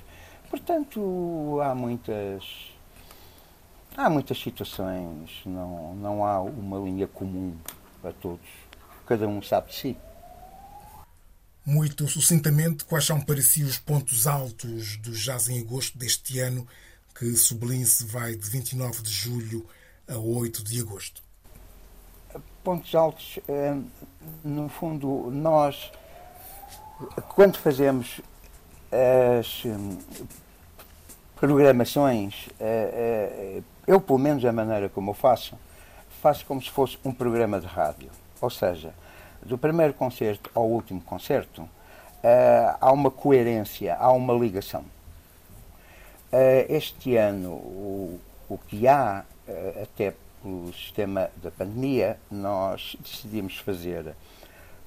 Portanto, 0.49 1.59
há 1.61 1.73
muitas 1.73 2.71
Há 3.95 4.09
muitas 4.09 4.39
situações, 4.39 5.41
não, 5.45 5.93
não 5.95 6.25
há 6.25 6.41
uma 6.41 6.79
linha 6.79 7.07
comum 7.07 7.53
para 8.01 8.13
todos. 8.13 8.47
Cada 9.05 9.27
um 9.27 9.41
sabe 9.41 9.69
de 9.69 9.75
si. 9.75 9.97
Muito 11.65 12.07
sucintamente, 12.07 12.85
quais 12.85 13.05
são 13.05 13.19
para 13.19 13.41
si 13.41 13.63
os 13.63 13.77
pontos 13.77 14.27
altos 14.27 14.95
do 14.97 15.11
Jazz 15.11 15.49
em 15.49 15.59
Agosto 15.59 15.97
deste 15.97 16.39
ano, 16.39 16.65
que 17.13 17.35
sublinhe-se 17.35 18.05
vai 18.05 18.33
de 18.33 18.49
29 18.49 19.03
de 19.03 19.11
julho 19.11 19.67
a 20.07 20.17
8 20.17 20.63
de 20.63 20.81
agosto? 20.81 21.21
Pontos 22.63 22.93
altos, 22.93 23.39
eh, 23.47 23.75
no 24.43 24.69
fundo, 24.69 25.29
nós, 25.31 25.91
quando 27.29 27.57
fazemos 27.57 28.21
as 28.91 29.63
eh, 29.65 30.21
programações 31.35 32.49
eh, 32.59 33.61
eu, 33.87 33.99
pelo 33.99 34.19
menos, 34.19 34.45
a 34.45 34.51
maneira 34.51 34.89
como 34.89 35.09
eu 35.11 35.15
faço, 35.15 35.57
faço 36.21 36.45
como 36.45 36.61
se 36.61 36.69
fosse 36.69 36.97
um 37.03 37.11
programa 37.11 37.59
de 37.59 37.65
rádio. 37.65 38.11
Ou 38.39 38.49
seja, 38.49 38.93
do 39.43 39.57
primeiro 39.57 39.93
concerto 39.93 40.51
ao 40.53 40.67
último 40.67 41.01
concerto, 41.01 41.67
há 42.79 42.91
uma 42.91 43.09
coerência, 43.09 43.95
há 43.95 44.11
uma 44.11 44.33
ligação. 44.33 44.85
Este 46.69 47.15
ano, 47.17 47.49
o, 47.51 48.59
que 48.67 48.87
há, 48.87 49.25
até 49.81 50.13
pelo 50.41 50.73
sistema 50.73 51.29
da 51.41 51.51
pandemia, 51.51 52.17
nós 52.29 52.95
decidimos 52.99 53.57
fazer 53.57 54.15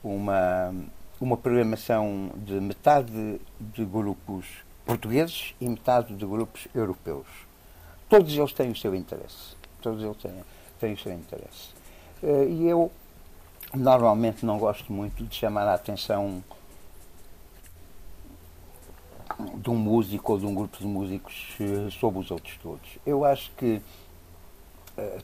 uma, 0.03 0.75
uma 1.21 1.37
programação 1.37 2.33
de 2.37 2.55
metade 2.55 3.41
de 3.61 3.85
grupos 3.85 4.47
portugueses 4.85 5.55
e 5.61 5.69
metade 5.69 6.15
de 6.15 6.27
grupos 6.27 6.67
europeus 6.75 7.27
todos 8.15 8.33
eles 8.37 8.53
têm 8.53 8.71
o 8.71 8.77
seu 8.77 8.95
interesse. 8.95 9.57
Todos 9.83 10.03
eles 10.03 10.17
têm, 10.19 10.33
têm 10.79 10.93
o 10.93 10.99
seu 10.99 11.13
interesse. 11.13 11.71
Uh, 12.23 12.49
e 12.49 12.69
eu 12.69 12.91
normalmente 13.75 14.47
não 14.47 14.59
gosto 14.59 14.93
muito 14.93 15.25
de 15.25 15.35
chamar 15.35 15.67
a 15.67 15.75
atenção 15.75 16.43
de 19.57 19.69
um 19.69 19.75
músico 19.75 20.33
ou 20.33 20.39
de 20.39 20.47
um 20.47 20.55
grupo 20.55 20.79
de 20.79 20.87
músicos 20.87 21.57
uh, 21.59 21.91
sobre 21.91 22.21
os 22.21 22.31
outros 22.31 22.57
todos. 22.59 22.89
Eu 23.05 23.25
acho 23.25 23.51
que, 23.57 23.83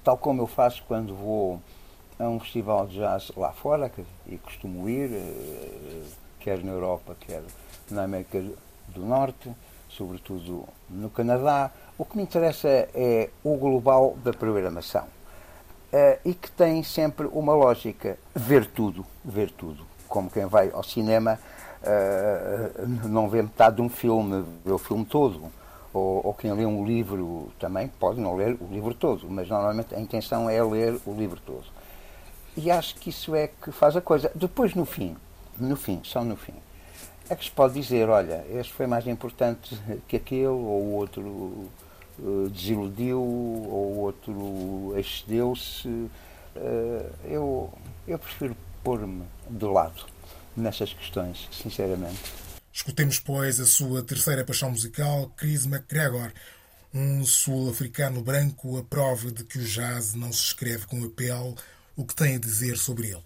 tal 0.03 0.17
como 0.17 0.43
eu 0.43 0.47
faço 0.47 0.83
quando 0.87 1.15
vou 1.15 1.61
a 2.19 2.29
um 2.29 2.39
festival 2.39 2.87
de 2.87 2.99
jazz 2.99 3.33
lá 3.37 3.53
fora, 3.53 3.91
e 4.27 4.37
costumo 4.37 4.89
ir, 4.89 5.11
quer 6.39 6.63
na 6.63 6.73
Europa, 6.73 7.17
quer 7.21 7.43
na 7.91 8.05
América 8.05 8.43
do 8.89 9.05
Norte, 9.05 9.51
sobretudo 9.89 10.65
no 10.89 11.09
Canadá, 11.11 11.71
o 11.97 12.05
que 12.05 12.17
me 12.17 12.23
interessa 12.23 12.69
é 12.69 13.31
o 13.43 13.57
global 13.57 14.17
da 14.23 14.33
programação 14.33 15.05
uh, 15.05 16.19
e 16.25 16.35
que 16.35 16.51
tem 16.51 16.83
sempre 16.83 17.27
uma 17.27 17.55
lógica 17.55 18.19
ver 18.35 18.67
tudo, 18.67 19.05
ver 19.25 19.51
tudo. 19.51 19.85
Como 20.09 20.31
quem 20.31 20.47
vai 20.47 20.71
ao 20.73 20.83
cinema 20.83 21.39
não 23.09 23.29
vê 23.29 23.43
metade 23.43 23.77
de 23.77 23.83
um 23.83 23.89
filme, 23.89 24.45
vê 24.65 24.73
o 24.73 24.79
filme 24.79 25.05
todo. 25.05 25.51
Ou, 25.93 26.25
ou, 26.25 26.35
quem 26.35 26.53
lê 26.53 26.65
um 26.65 26.87
livro 26.87 27.51
também 27.59 27.89
pode 27.89 28.21
não 28.21 28.37
ler 28.37 28.57
o 28.61 28.67
livro 28.73 28.95
todo, 28.95 29.29
mas 29.29 29.49
normalmente 29.49 29.95
a 29.95 30.01
intenção 30.01 30.49
é 30.49 30.63
ler 30.63 31.01
o 31.05 31.13
livro 31.13 31.41
todo. 31.45 31.65
E 32.57 32.71
acho 32.71 32.95
que 32.97 33.11
isso 33.11 33.35
é 33.35 33.49
que 33.49 33.73
faz 33.73 33.97
a 33.97 34.01
coisa. 34.01 34.31
Depois, 34.35 34.75
no 34.75 34.85
fim, 34.85 35.17
no 35.59 35.75
fim, 35.77 36.01
só 36.05 36.23
no 36.23 36.37
fim, 36.37 36.55
é 37.29 37.35
que 37.35 37.45
se 37.45 37.51
pode 37.51 37.75
dizer, 37.75 38.09
olha, 38.09 38.45
este 38.51 38.73
foi 38.73 38.87
mais 38.87 39.07
importante 39.07 39.77
que 40.07 40.17
aquele, 40.17 40.47
ou 40.47 40.83
o 40.83 40.93
outro 40.95 41.69
eh, 42.19 42.49
desiludiu 42.51 43.19
ou 43.19 43.93
o 43.93 43.99
outro 44.01 44.95
excedeu-se. 44.99 45.89
Uh, 45.89 46.11
eu, 47.25 47.73
eu 48.09 48.19
prefiro 48.19 48.57
pôr-me 48.83 49.23
de 49.49 49.65
lado 49.65 50.05
nessas 50.57 50.93
questões, 50.93 51.49
sinceramente. 51.53 52.21
Escutemos, 52.73 53.19
pois, 53.19 53.59
a 53.61 53.67
sua 53.67 54.03
terceira 54.03 54.45
paixão 54.45 54.71
musical, 54.71 55.31
Chris 55.37 55.67
McGregor, 55.67 56.33
um 56.95 57.25
sul-africano 57.25 58.23
branco 58.23 58.79
a 58.79 58.83
prova 58.83 59.31
de 59.31 59.45
que 59.45 59.59
o 59.59 59.65
jazz 59.65 60.15
não 60.15 60.33
se 60.33 60.45
escreve 60.45 60.87
com 60.87 61.05
a 61.05 61.09
pele. 61.09 61.55
O 61.97 62.05
que 62.05 62.15
tem 62.15 62.37
a 62.37 62.39
dizer 62.39 62.77
sobre 62.77 63.09
ele? 63.09 63.25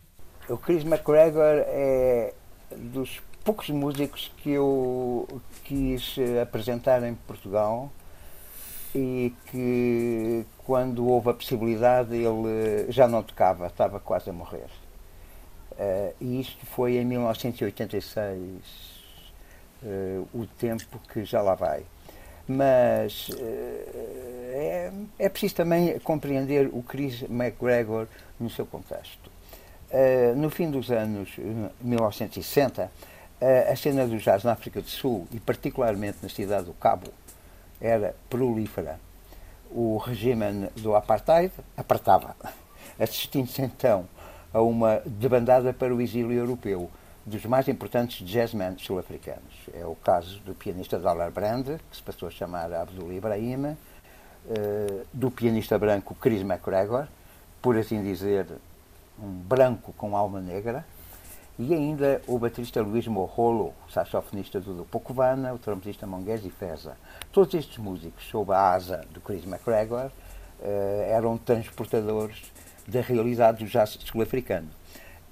O 0.49 0.57
Chris 0.57 0.83
McGregor 0.85 1.63
é 1.67 2.35
dos 2.77 3.21
poucos 3.45 3.69
músicos 3.71 4.33
que 4.39 4.51
eu 4.51 5.41
quis 5.65 6.17
apresentar 6.43 7.03
em 7.03 7.15
Portugal 7.15 7.93
e 8.95 9.33
que 9.51 10.47
quando 10.59 11.07
houve 11.07 11.31
a 11.31 11.35
possibilidade 11.35 12.15
ele 12.15 12.91
já 12.91 13.07
não 13.07 13.23
tocava, 13.23 13.67
estava 13.67 14.01
quase 14.01 14.31
a 14.31 14.33
morrer. 14.33 14.69
Uh, 15.73 16.15
e 16.21 16.41
isto 16.41 16.65
foi 16.67 16.97
em 16.97 17.05
1986, 17.05 18.94
uh, 19.85 20.29
o 20.35 20.47
tempo 20.47 20.99
que 21.13 21.25
já 21.25 21.43
lá 21.43 21.55
vai. 21.55 21.85
Mas 22.47 23.29
uh, 23.29 23.35
é, 23.39 24.93
é 25.19 25.29
preciso 25.29 25.57
também 25.57 25.99
compreender 26.01 26.69
o 26.73 26.83
Chris 26.83 27.23
McGregor 27.23 28.07
no 28.39 28.51
seu 28.51 28.67
contexto. 28.67 29.31
no 30.37 30.51
fim 30.51 30.71
dos 30.71 30.91
anos 30.91 31.31
1960, 31.81 32.91
a 33.71 33.77
cena 33.77 34.07
do 34.07 34.19
jazz 34.19 34.43
na 34.43 34.53
África 34.53 34.81
do 34.81 34.89
Sul, 34.89 35.29
e 35.33 35.39
particularmente 35.39 36.19
na 36.23 36.29
cidade 36.29 36.67
do 36.67 36.73
Cabo, 36.73 37.13
era 37.81 38.15
prolífera. 38.29 38.99
O 39.71 39.99
regime 39.99 40.69
do 40.77 40.95
apartheid 40.95 41.53
apertava, 41.77 42.35
assistindo-se 42.99 43.63
então 43.63 44.07
a 44.53 44.61
uma 44.61 45.03
debandada 45.05 45.73
para 45.73 45.95
o 45.95 46.01
exílio 46.01 46.33
europeu 46.33 46.91
dos 47.27 47.45
mais 47.47 47.69
importantes 47.69 48.27
jazzmen 48.27 48.77
sul-africanos. 48.79 49.55
É 49.73 49.85
o 49.85 49.95
caso 49.95 50.39
do 50.41 50.55
pianista 50.55 50.99
Dollar 50.99 51.31
Brand, 51.31 51.65
que 51.91 51.97
se 51.97 52.03
passou 52.03 52.29
a 52.29 52.31
chamar 52.31 52.73
Abdul 52.73 53.13
Ibrahim, 53.13 53.77
eh, 54.51 55.05
do 55.13 55.31
pianista 55.31 55.79
branco 55.79 56.15
Chris 56.15 56.43
McGregor, 56.43 57.07
por 57.63 57.79
assim 57.79 58.03
dizer, 58.03 58.47
um 59.19 59.31
branco 59.31 59.95
com 59.97 60.17
alma 60.17 60.41
negra, 60.41 60.85
e 61.59 61.73
ainda 61.73 62.21
o 62.27 62.39
baterista 62.39 62.83
Luís 62.83 63.07
Morrolo, 63.07 63.73
saxofonista 63.89 64.61
do 64.61 64.85
Pocovana, 64.85 65.55
o 65.55 65.59
trompetista 65.59 66.07
Monguese 66.07 66.51
Feza. 66.51 66.97
Todos 67.33 67.55
estes 67.55 67.79
músicos, 67.79 68.27
sob 68.29 68.53
a 68.53 68.73
asa 68.73 69.05
do 69.13 69.21
Chris 69.21 69.47
McGregor, 69.47 70.11
eh, 70.61 71.11
eram 71.11 71.39
transportadores 71.39 72.53
da 72.87 73.01
realidade 73.01 73.65
do 73.65 73.71
jazz 73.71 73.99
sul-africano. 74.05 74.69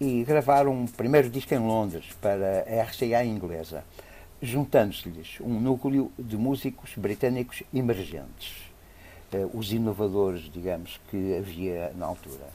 E 0.04 0.24
gravaram 0.24 0.72
um 0.72 0.84
primeiro 0.84 1.30
disco 1.30 1.54
em 1.54 1.60
Londres 1.60 2.06
para 2.20 2.66
a 2.66 2.82
RCA 2.82 3.24
inglesa, 3.24 3.84
juntando-se-lhes 4.42 5.38
um 5.40 5.60
núcleo 5.60 6.10
de 6.18 6.36
músicos 6.36 6.90
britânicos 6.96 7.62
emergentes, 7.72 8.68
eh, 9.32 9.46
os 9.54 9.72
inovadores, 9.72 10.50
digamos, 10.52 11.00
que 11.08 11.36
havia 11.36 11.92
na 11.94 12.06
altura 12.06 12.50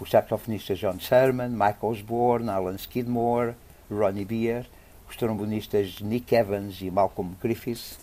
os 0.00 0.08
saxofonistas 0.08 0.78
John 0.78 0.98
Sherman, 0.98 1.50
Michael 1.50 1.76
Osborne, 1.82 2.48
Alan 2.48 2.76
Skidmore, 2.76 3.52
Ronnie 3.90 4.24
Beer, 4.24 4.66
os 5.06 5.16
trombonistas 5.16 6.00
Nick 6.00 6.34
Evans 6.34 6.80
e 6.80 6.90
Malcolm 6.90 7.36
Griffiths, 7.42 7.98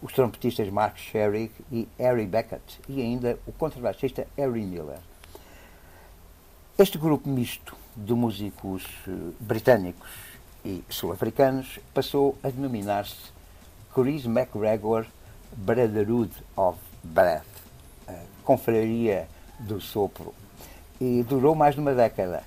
os 0.00 0.12
trompetistas 0.12 0.68
Mark 0.68 0.96
Sherrick 0.96 1.52
e 1.72 1.88
Harry 1.98 2.26
Beckett 2.26 2.78
e 2.88 3.02
ainda 3.02 3.40
o 3.44 3.50
contrabaixista 3.50 4.24
Harry 4.38 4.62
Miller. 4.62 5.00
Este 6.78 6.96
grupo 6.96 7.28
misto 7.28 7.79
de 7.96 8.14
músicos 8.14 8.84
eh, 9.06 9.12
britânicos 9.40 10.10
e 10.64 10.84
sul-africanos 10.88 11.78
passou 11.94 12.36
a 12.42 12.50
denominar-se 12.50 13.32
Chris 13.94 14.24
McGregor 14.26 15.06
Brotherhood 15.56 16.32
of 16.56 16.78
Breath, 17.02 17.44
confraria 18.44 19.28
do 19.58 19.80
sopro 19.80 20.34
e 21.00 21.22
durou 21.22 21.54
mais 21.54 21.74
de 21.74 21.80
uma 21.80 21.94
década, 21.94 22.42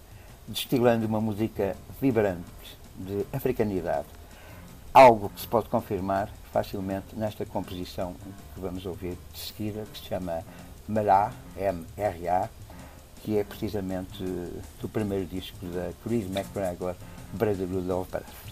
destilando 0.47 1.05
uma 1.07 1.19
música 1.19 1.75
vibrante 2.01 2.43
de 2.95 3.25
africanidade. 3.33 4.07
Algo 4.93 5.29
que 5.29 5.41
se 5.41 5.47
pode 5.47 5.69
confirmar 5.69 6.29
facilmente 6.51 7.15
nesta 7.15 7.45
composição 7.45 8.13
que 8.53 8.59
vamos 8.59 8.85
ouvir 8.85 9.17
de 9.33 9.39
seguida, 9.39 9.85
que 9.91 9.99
se 9.99 10.05
chama 10.05 10.43
Mará, 10.87 11.31
M-R-A, 11.57 12.49
que 13.23 13.37
é 13.37 13.43
precisamente 13.43 14.23
do 14.81 14.89
primeiro 14.89 15.25
disco 15.25 15.57
da 15.67 15.91
Chris 16.03 16.25
McGregor, 16.25 16.95
Brotherhood 17.33 17.89
of 17.89 18.11
Breath. 18.11 18.42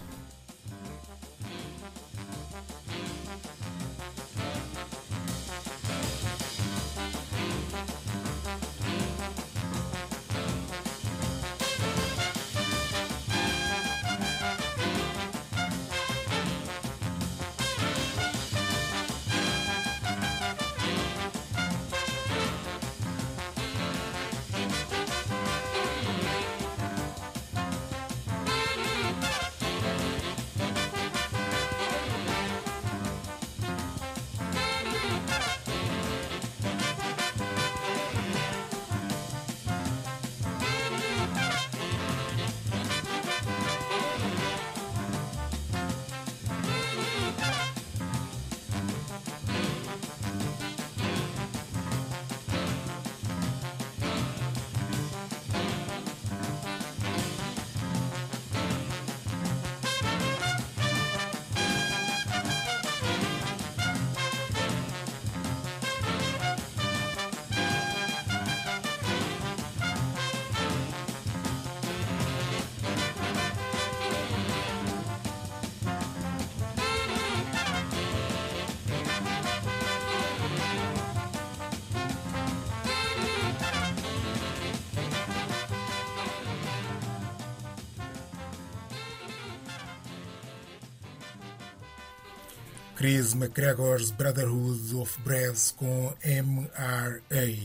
Chris 93.01 93.33
McGregor's 93.33 94.11
Brotherhood 94.11 94.95
of 94.95 95.19
Brass 95.21 95.71
com 95.71 96.13
MRA. 96.23 97.57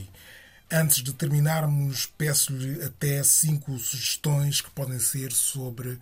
Antes 0.72 1.02
de 1.02 1.12
terminarmos, 1.12 2.06
peço-lhe 2.06 2.82
até 2.82 3.22
cinco 3.22 3.76
sugestões 3.78 4.62
que 4.62 4.70
podem 4.70 4.98
ser 4.98 5.32
sobre 5.32 5.98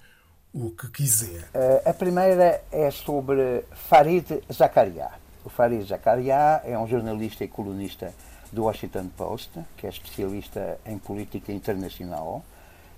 o 0.52 0.70
que 0.70 0.88
quiser. 0.88 1.48
Eh, 1.52 1.82
a 1.84 1.92
primeira 1.92 2.62
é 2.70 2.88
sobre 2.92 3.64
Farid 3.88 4.40
Zakaria. 4.52 5.10
O 5.44 5.50
Farid 5.50 5.84
Zakaria 5.84 6.62
é 6.64 6.78
um 6.78 6.86
jornalista 6.86 7.42
e 7.42 7.48
colunista 7.48 8.14
do 8.52 8.66
Washington 8.66 9.08
Post, 9.16 9.50
que 9.76 9.84
é 9.84 9.90
especialista 9.90 10.78
em 10.86 10.96
política 10.96 11.52
internacional 11.52 12.44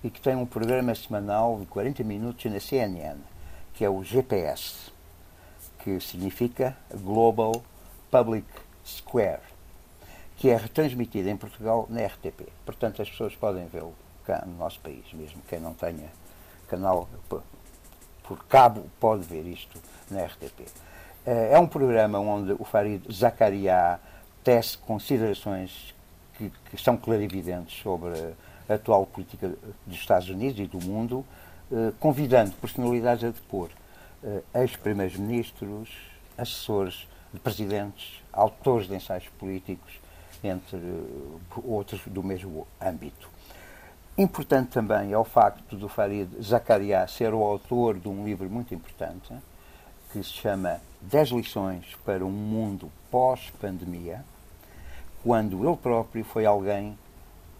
e 0.04 0.10
que 0.10 0.20
tem 0.20 0.36
um 0.36 0.44
programa 0.44 0.94
semanal 0.94 1.58
de 1.58 1.64
40 1.64 2.04
minutos 2.04 2.44
na 2.52 2.60
CNN, 2.60 3.16
que 3.72 3.86
é 3.86 3.88
o 3.88 4.04
GPS 4.04 4.94
que 5.86 6.00
significa 6.00 6.76
Global 6.92 7.62
Public 8.10 8.44
Square, 8.84 9.38
que 10.36 10.50
é 10.50 10.56
retransmitida 10.56 11.30
em 11.30 11.36
Portugal 11.36 11.86
na 11.88 12.04
RTP. 12.04 12.48
Portanto, 12.64 13.00
as 13.00 13.08
pessoas 13.08 13.36
podem 13.36 13.68
vê-lo 13.68 13.94
cá 14.24 14.42
no 14.44 14.56
nosso 14.56 14.80
país, 14.80 15.04
mesmo 15.12 15.40
quem 15.48 15.60
não 15.60 15.74
tenha 15.74 16.08
canal 16.66 17.08
por 17.28 18.44
cabo 18.48 18.84
pode 18.98 19.22
ver 19.22 19.46
isto 19.46 19.80
na 20.10 20.24
RTP. 20.24 20.62
Eh, 21.24 21.50
é 21.52 21.58
um 21.60 21.68
programa 21.68 22.18
onde 22.18 22.50
o 22.58 22.64
Farid 22.64 23.02
Zakaria 23.08 24.00
tece 24.42 24.76
considerações 24.78 25.94
que, 26.36 26.50
que 26.68 26.82
são 26.82 26.96
clarividentes 26.96 27.80
sobre 27.80 28.34
a 28.68 28.74
atual 28.74 29.06
política 29.06 29.52
dos 29.86 29.96
Estados 29.96 30.28
Unidos 30.28 30.58
e 30.58 30.66
do 30.66 30.84
mundo, 30.84 31.24
eh, 31.70 31.92
convidando 32.00 32.50
personalidades 32.56 33.22
a 33.22 33.28
depor 33.28 33.70
ex-primeiros-ministros, 34.54 35.90
assessores 36.36 37.06
de 37.32 37.40
presidentes, 37.40 38.22
autores 38.32 38.88
de 38.88 38.94
ensaios 38.94 39.28
políticos, 39.38 40.00
entre 40.42 40.76
uh, 40.76 41.40
outros 41.64 42.00
do 42.06 42.22
mesmo 42.22 42.66
âmbito. 42.80 43.28
Importante 44.18 44.70
também 44.70 45.12
é 45.12 45.18
o 45.18 45.24
facto 45.24 45.76
do 45.76 45.88
Farid 45.88 46.28
Zakaria 46.42 47.06
ser 47.06 47.34
o 47.34 47.42
autor 47.42 47.98
de 47.98 48.08
um 48.08 48.24
livro 48.24 48.48
muito 48.48 48.74
importante, 48.74 49.34
que 50.10 50.22
se 50.22 50.30
chama 50.30 50.80
10 51.02 51.30
lições 51.30 51.94
para 52.04 52.24
um 52.24 52.30
mundo 52.30 52.90
pós-pandemia, 53.10 54.24
quando 55.22 55.66
ele 55.66 55.76
próprio 55.76 56.24
foi 56.24 56.46
alguém 56.46 56.98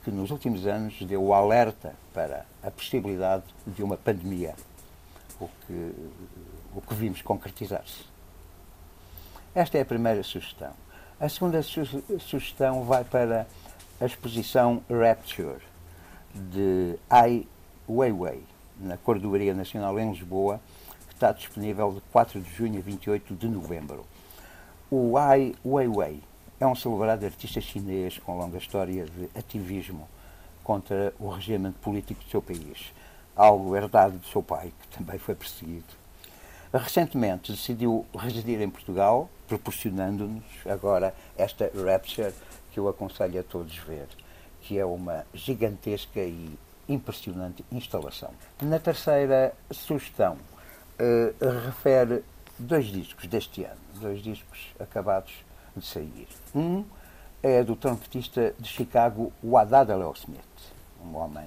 que 0.03 0.11
nos 0.11 0.31
últimos 0.31 0.67
anos 0.67 1.03
deu 1.03 1.23
o 1.23 1.35
alerta 1.35 1.95
para 2.15 2.47
a 2.63 2.71
possibilidade 2.71 3.45
de 3.67 3.83
uma 3.83 3.97
pandemia, 3.97 4.55
o 5.41 5.49
que, 5.67 5.95
o 6.75 6.81
que 6.81 6.95
vimos 6.95 7.23
concretizar-se. 7.23 8.05
Esta 9.55 9.79
é 9.79 9.83
a 9.83 9.85
primeira 9.85 10.23
sugestão. 10.23 10.73
A 11.19 11.29
segunda 11.29 11.63
su 11.63 11.85
sugestão 12.21 12.85
vai 12.85 13.05
para 13.05 13.47
a 14.01 14.05
exposição 14.05 14.83
Rapture, 14.91 15.63
de 16.35 16.99
Ai 17.09 17.47
Weiwei, 17.89 18.43
na 18.79 18.99
Cordoaria 18.99 19.55
Nacional 19.55 19.99
em 19.99 20.11
Lisboa, 20.11 20.61
que 21.09 21.15
está 21.15 21.33
disponível 21.33 21.93
de 21.93 22.01
4 22.13 22.41
de 22.41 22.51
junho 22.55 22.79
a 22.79 22.83
28 22.83 23.35
de 23.35 23.49
novembro. 23.49 24.05
O 24.91 25.17
Ai 25.17 25.55
Weiwei 25.65 26.21
é 26.61 26.67
um 26.67 26.75
celebrado 26.75 27.25
artista 27.25 27.61
chinês 27.61 28.19
com 28.19 28.37
longa 28.37 28.59
história 28.59 29.07
de 29.07 29.31
ativismo 29.35 30.07
contra 30.63 31.15
o 31.19 31.29
regime 31.29 31.71
político 31.73 32.23
do 32.23 32.31
seu 32.31 32.43
país, 32.43 32.93
algo 33.37 33.77
herdado 33.77 34.19
do 34.19 34.27
seu 34.27 34.43
pai, 34.43 34.73
que 34.81 34.99
também 34.99 35.19
foi 35.19 35.35
perseguido. 35.35 35.85
Recentemente 36.73 37.53
decidiu 37.53 38.05
residir 38.15 38.61
em 38.61 38.69
Portugal, 38.69 39.31
proporcionando-nos 39.47 40.45
agora 40.67 41.15
esta 41.37 41.71
Rapture 41.75 42.33
que 42.73 42.81
eu 42.81 42.89
aconselho 42.89 43.41
a 43.41 43.43
todos 43.43 43.77
ver 43.79 44.09
que 44.67 44.79
é 44.79 44.85
uma 44.85 45.25
gigantesca 45.33 46.21
e 46.21 46.59
impressionante 46.89 47.65
instalação. 47.71 48.31
Na 48.61 48.81
terceira 48.81 49.55
sugestão, 49.71 50.35
uh, 50.35 51.65
refere 51.67 52.25
dois 52.59 52.87
discos 52.87 53.29
deste 53.29 53.63
ano, 53.63 53.79
dois 54.01 54.21
discos 54.21 54.75
acabados 54.81 55.33
de 55.77 55.87
sair. 55.87 56.27
Um 56.53 56.85
é 57.43 57.63
do 57.63 57.77
trompetista 57.77 58.55
de 58.59 58.69
Chicago, 58.69 59.33
Wadada 59.43 59.95
Leo 59.95 60.13
Smith, 60.17 60.41
um 61.05 61.17
homem 61.17 61.47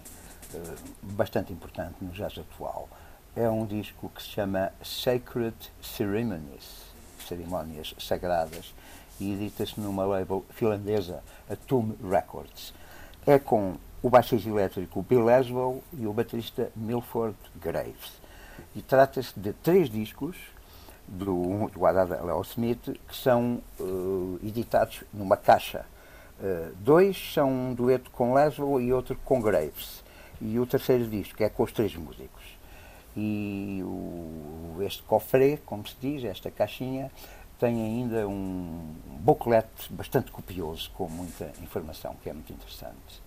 bastante 1.01 1.53
importante 1.53 1.95
no 2.01 2.11
jazz 2.11 2.37
atual. 2.37 2.89
É 3.35 3.49
um 3.49 3.65
disco 3.65 4.09
que 4.09 4.21
se 4.21 4.29
chama 4.29 4.71
Sacred 4.83 5.55
Ceremonies, 5.81 6.85
cerimónias 7.27 7.93
sagradas, 7.99 8.73
e 9.19 9.33
edita-se 9.33 9.79
numa 9.79 10.05
label 10.05 10.45
finlandesa, 10.49 11.21
a 11.49 11.55
Tomb 11.55 11.95
Records 12.09 12.73
é 13.25 13.37
com 13.37 13.75
o 14.01 14.09
baixista 14.09 14.49
elétrico 14.49 15.03
Bill 15.03 15.23
Laswell 15.23 15.83
e 15.93 16.07
o 16.07 16.13
baterista 16.13 16.71
Milford 16.75 17.35
Graves. 17.61 18.13
E 18.75 18.81
trata-se 18.81 19.39
de 19.39 19.53
três 19.53 19.89
discos 19.89 20.35
do, 21.07 21.69
do 21.69 21.85
Haddad 21.85 22.23
Leo 22.23 22.41
Smith 22.41 22.97
que 23.07 23.15
são 23.15 23.61
uh, 23.79 24.39
editados 24.43 25.03
numa 25.13 25.37
caixa. 25.37 25.85
Uh, 26.39 26.73
dois 26.79 27.33
são 27.33 27.51
um 27.51 27.73
dueto 27.73 28.09
com 28.11 28.33
Laswell 28.33 28.81
e 28.81 28.91
outro 28.91 29.15
com 29.23 29.41
Graves. 29.41 30.03
E 30.41 30.59
o 30.59 30.65
terceiro 30.65 31.07
disco 31.07 31.43
é 31.43 31.49
com 31.49 31.63
os 31.63 31.71
três 31.71 31.95
músicos. 31.95 32.43
E 33.15 33.81
o, 33.83 34.77
este 34.81 35.03
cofre, 35.03 35.57
como 35.65 35.85
se 35.87 35.95
diz, 35.99 36.23
esta 36.23 36.49
caixinha, 36.49 37.11
tem 37.59 37.75
ainda 37.75 38.27
um 38.27 38.95
booklet 39.19 39.67
bastante 39.89 40.31
copioso, 40.31 40.89
com 40.91 41.09
muita 41.09 41.51
informação, 41.61 42.15
que 42.23 42.29
é 42.29 42.33
muito 42.33 42.53
interessante. 42.53 43.21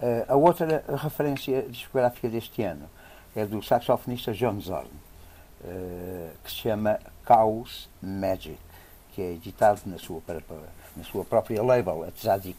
Uh, 0.00 0.24
a 0.32 0.36
outra 0.36 0.84
referência 0.96 1.62
discográfica 1.62 2.28
deste 2.28 2.62
ano 2.62 2.88
é 3.36 3.44
do 3.44 3.62
saxofonista 3.62 4.32
John 4.32 4.58
Zorn, 4.60 4.88
uh, 4.88 6.30
que 6.42 6.50
se 6.50 6.56
chama 6.56 6.98
Chaos 7.26 7.90
Magic, 8.00 8.58
que 9.12 9.20
é 9.20 9.32
editado 9.32 9.82
na 9.84 9.98
sua, 9.98 10.22
na 10.96 11.04
sua 11.04 11.24
própria 11.24 11.62
label, 11.62 12.04
a 12.04 12.10
Tzadik. 12.10 12.58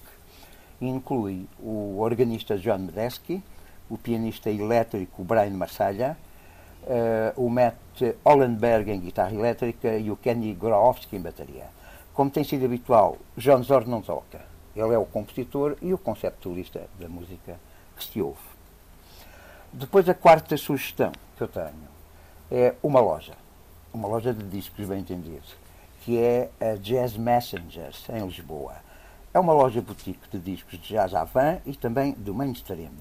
Inclui 0.80 1.48
o 1.60 1.98
organista 2.00 2.58
John 2.58 2.80
Medeski, 2.80 3.42
o 3.90 3.98
pianista 3.98 4.50
elétrico 4.50 5.24
Brian 5.24 5.52
Marsalha, 5.52 6.18
uh, 6.84 7.44
o 7.44 7.50
Matt 7.50 7.76
Hollenberg 8.26 8.92
em 8.92 9.00
guitarra 9.00 9.34
elétrica 9.34 9.98
e 9.98 10.12
o 10.12 10.16
Kenny 10.16 10.54
Grofsky 10.54 11.16
em 11.16 11.22
bateria. 11.22 11.68
Como 12.14 12.30
tem 12.30 12.44
sido 12.44 12.66
habitual, 12.66 13.18
John 13.38 13.64
Zorn 13.64 13.90
não 13.90 14.02
toca. 14.02 14.42
Ele 14.76 14.94
é 14.94 14.98
o 14.98 15.06
compositor 15.06 15.78
e 15.82 15.94
o 15.94 15.98
conceptualista 15.98 16.88
da 17.00 17.08
música 17.10 17.60
que 17.98 18.04
se 18.04 18.22
ouve. 18.22 18.40
Depois, 19.72 20.08
a 20.10 20.14
quarta 20.14 20.58
sugestão 20.58 21.12
que 21.38 21.44
eu 21.44 21.48
tenho 21.48 21.90
é 22.52 22.74
uma 22.82 23.00
loja, 23.00 23.34
uma 23.94 24.08
loja 24.08 24.34
de 24.34 24.44
discos, 24.46 24.88
bem 24.88 25.00
entendido, 25.00 25.44
que 26.02 26.18
é 26.18 26.50
a 26.60 26.76
Jazz 26.76 27.16
Messengers, 27.16 28.08
em 28.10 28.26
Lisboa. 28.26 28.76
É 29.34 29.40
uma 29.40 29.54
loja 29.54 29.80
boutique 29.80 30.28
de 30.32 30.40
discos 30.40 30.80
de 30.80 30.88
jazz 30.90 31.14
avant 31.14 31.60
e 31.66 31.76
também 31.76 32.14
do 32.14 32.34
mainstream. 32.34 32.92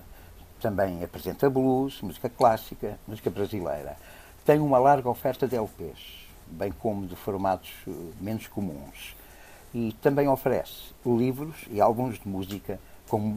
Também 0.61 1.04
apresenta 1.04 1.48
blues, 1.48 2.00
música 2.02 2.28
clássica, 2.28 2.98
música 3.06 3.30
brasileira. 3.30 3.96
Tem 4.44 4.59
uma 4.59 4.78
larga 4.78 5.09
oferta 5.09 5.46
de 5.46 5.54
LPs, 5.54 6.26
bem 6.48 6.72
como 6.72 7.06
de 7.06 7.14
formatos 7.14 7.70
eh, 7.86 7.90
menos 8.20 8.48
comuns. 8.48 9.14
E 9.72 9.92
também 10.02 10.26
oferece 10.26 10.92
livros 11.06 11.56
e 11.70 11.80
álbuns 11.80 12.18
de 12.18 12.26
música 12.26 12.80
com, 13.09 13.36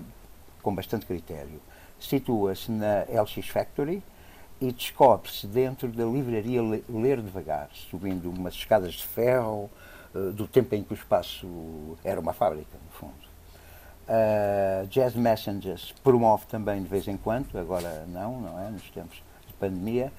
com 0.63 0.73
bastante 0.73 1.05
critério. 1.05 1.61
Situa-se 1.99 2.71
na 2.71 3.03
LX 3.03 3.47
Factory 3.49 4.01
e 4.59 4.71
descobre-se 4.71 5.45
dentro 5.45 5.89
da 5.89 6.05
livraria 6.05 6.61
Ler 6.89 7.21
Devagar, 7.21 7.69
subindo 7.73 8.31
umas 8.31 8.55
escadas 8.55 8.93
de 8.93 9.05
ferro, 9.05 9.69
eh, 10.15 10.31
do 10.31 10.47
tempo 10.47 10.73
em 10.73 10.83
que 10.83 10.93
o 10.93 10.95
espaço 10.95 11.97
era 12.03 12.19
uma 12.19 12.33
fábrica, 12.33 12.77
no 12.83 12.91
fundo. 12.91 13.30
Uh, 14.11 14.85
Jazz 14.87 15.15
Messengers 15.15 15.93
promove 16.03 16.45
também 16.47 16.83
de 16.83 16.89
vez 16.89 17.07
em 17.07 17.15
quando, 17.15 17.57
agora 17.57 18.05
não, 18.09 18.41
não 18.41 18.59
é? 18.59 18.69
Nos 18.69 18.89
tempos 18.89 19.23
de 19.47 19.53
pandemia, 19.53 20.11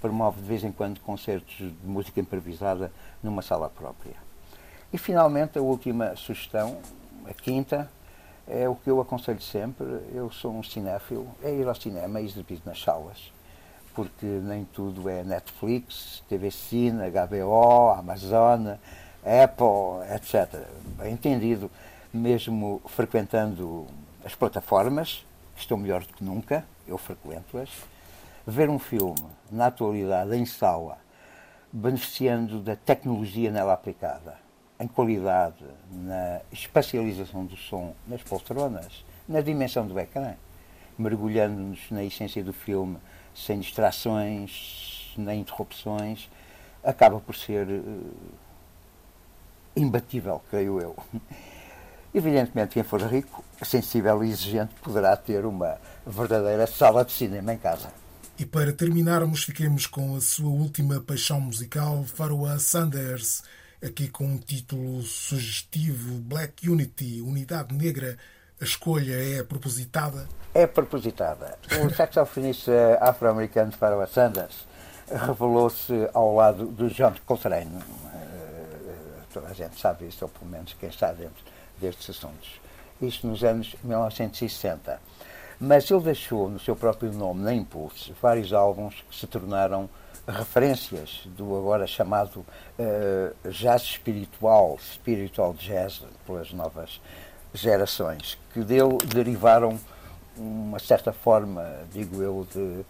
promove 0.00 0.40
de 0.40 0.46
vez 0.46 0.62
em 0.62 0.70
quando 0.70 1.00
concertos 1.00 1.56
de 1.56 1.74
música 1.82 2.20
improvisada 2.20 2.92
numa 3.20 3.42
sala 3.42 3.68
própria. 3.68 4.14
E 4.92 4.98
finalmente 4.98 5.58
a 5.58 5.62
última 5.62 6.14
sugestão, 6.14 6.78
a 7.28 7.34
quinta, 7.34 7.90
é 8.46 8.68
o 8.68 8.76
que 8.76 8.88
eu 8.88 9.00
aconselho 9.00 9.42
sempre. 9.42 9.84
Eu 10.14 10.30
sou 10.30 10.52
um 10.52 10.62
cinéfilo, 10.62 11.26
é 11.42 11.52
ir 11.52 11.66
ao 11.66 11.74
cinema 11.74 12.20
e 12.20 12.26
exibir 12.26 12.60
nas 12.64 12.80
salas, 12.80 13.32
porque 13.96 14.26
nem 14.26 14.64
tudo 14.64 15.08
é 15.08 15.24
Netflix, 15.24 16.22
TV 16.28 16.52
Cine, 16.52 17.10
HBO, 17.10 17.90
Amazon, 17.98 18.74
Apple, 19.24 20.14
etc. 20.14 20.66
Bem 20.96 21.14
entendido 21.14 21.68
mesmo 22.12 22.80
frequentando 22.86 23.86
as 24.24 24.34
plataformas, 24.34 25.24
que 25.54 25.60
estão 25.60 25.76
melhor 25.76 26.02
do 26.02 26.12
que 26.12 26.24
nunca, 26.24 26.64
eu 26.86 26.98
frequento-as, 26.98 27.70
ver 28.46 28.68
um 28.68 28.78
filme 28.78 29.24
na 29.50 29.66
atualidade 29.66 30.34
em 30.36 30.44
sala, 30.44 30.98
beneficiando 31.72 32.60
da 32.60 32.74
tecnologia 32.74 33.50
nela 33.50 33.72
aplicada, 33.72 34.36
em 34.78 34.88
qualidade, 34.88 35.64
na 35.90 36.40
espacialização 36.50 37.44
do 37.44 37.56
som 37.56 37.94
nas 38.06 38.22
poltronas, 38.22 39.04
na 39.28 39.40
dimensão 39.40 39.86
do 39.86 39.98
ecrã, 39.98 40.34
mergulhando-nos 40.98 41.90
na 41.90 42.02
essência 42.02 42.42
do 42.42 42.52
filme, 42.52 42.98
sem 43.34 43.60
distrações, 43.60 45.14
nem 45.16 45.40
interrupções, 45.40 46.28
acaba 46.82 47.20
por 47.20 47.36
ser 47.36 47.66
uh, 47.68 48.14
imbatível, 49.76 50.42
creio 50.50 50.80
eu. 50.80 50.96
Evidentemente, 52.12 52.74
quem 52.74 52.82
for 52.82 53.00
rico, 53.02 53.44
sensível 53.62 54.24
e 54.24 54.30
exigente 54.30 54.74
poderá 54.82 55.16
ter 55.16 55.44
uma 55.44 55.78
verdadeira 56.04 56.66
sala 56.66 57.04
de 57.04 57.12
cinema 57.12 57.54
em 57.54 57.58
casa. 57.58 57.88
E 58.36 58.44
para 58.44 58.72
terminarmos, 58.72 59.44
fiquemos 59.44 59.86
com 59.86 60.16
a 60.16 60.20
sua 60.20 60.48
última 60.48 61.00
paixão 61.00 61.40
musical, 61.40 62.02
Faroa 62.04 62.58
Sanders, 62.58 63.42
aqui 63.84 64.08
com 64.08 64.24
um 64.24 64.38
título 64.38 65.02
sugestivo, 65.02 66.18
Black 66.20 66.68
Unity, 66.68 67.20
Unidade 67.20 67.74
Negra. 67.74 68.16
A 68.60 68.64
escolha 68.64 69.14
é 69.14 69.42
propositada? 69.44 70.26
É 70.52 70.66
propositada. 70.66 71.58
O 71.84 71.90
saxofonista 71.94 72.98
afro-americano 73.00 73.70
Faroa 73.72 74.06
Sanders 74.06 74.66
revelou-se 75.08 76.08
ao 76.12 76.34
lado 76.34 76.66
do 76.66 76.88
John 76.88 77.14
Coltrane. 77.24 77.78
Eh, 78.14 79.22
toda 79.32 79.48
a 79.48 79.52
gente 79.52 79.78
sabe 79.78 80.08
isso, 80.08 80.24
ou 80.24 80.28
pelo 80.28 80.50
menos 80.50 80.74
quem 80.78 80.88
está 80.88 81.12
dentro 81.12 81.44
destes 81.80 82.10
assuntos. 82.10 82.60
Isto 83.00 83.26
nos 83.26 83.42
anos 83.42 83.74
1960. 83.82 85.00
Mas 85.58 85.90
ele 85.90 86.00
deixou 86.00 86.48
no 86.48 86.58
seu 86.58 86.74
próprio 86.74 87.12
nome, 87.12 87.42
na 87.42 87.54
Impulse, 87.54 88.14
vários 88.20 88.52
álbuns 88.52 88.94
que 89.08 89.16
se 89.16 89.26
tornaram 89.26 89.88
referências 90.26 91.22
do 91.36 91.56
agora 91.56 91.86
chamado 91.86 92.40
uh, 92.78 93.50
jazz 93.50 93.82
espiritual, 93.82 94.78
spiritual 94.78 95.52
jazz, 95.54 96.02
pelas 96.26 96.52
novas 96.52 97.00
gerações, 97.52 98.38
que 98.52 98.60
deu, 98.60 98.96
derivaram 99.06 99.78
uma 100.36 100.78
certa 100.78 101.12
forma, 101.12 101.80
digo 101.92 102.22
eu, 102.22 102.46
de 102.50 102.58
uh, 102.58 102.86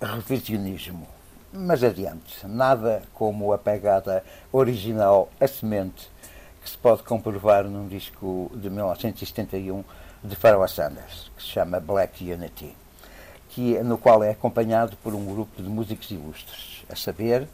revisionismo. 0.00 1.06
Mas 1.52 1.82
adiante, 1.82 2.46
nada 2.46 3.02
como 3.14 3.52
a 3.52 3.58
pegada 3.58 4.22
original, 4.52 5.28
a 5.40 5.48
semente, 5.48 6.10
que 6.66 6.70
se 6.70 6.78
pode 6.78 7.04
comprovar 7.04 7.62
num 7.62 7.86
disco 7.86 8.50
de 8.52 8.68
1971 8.68 9.84
de 10.24 10.34
Pharoah 10.34 10.66
Sanders, 10.66 11.30
que 11.36 11.42
se 11.44 11.50
chama 11.50 11.78
Black 11.78 12.28
Unity, 12.28 12.74
que, 13.50 13.78
no 13.84 13.96
qual 13.96 14.24
é 14.24 14.32
acompanhado 14.32 14.96
por 14.96 15.14
um 15.14 15.24
grupo 15.24 15.62
de 15.62 15.68
músicos 15.68 16.10
ilustres, 16.10 16.84
a 16.90 16.96
saber, 16.96 17.46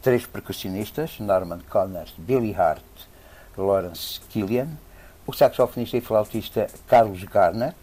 três 0.00 0.26
percussionistas, 0.26 1.18
Norman 1.18 1.58
Connors, 1.68 2.14
Billy 2.16 2.54
Hart, 2.54 2.84
Lawrence 3.58 4.20
Killian, 4.30 4.68
o 5.26 5.32
saxofonista 5.32 5.96
e 5.96 6.00
flautista 6.00 6.68
Carlos 6.86 7.24
Garnett, 7.24 7.76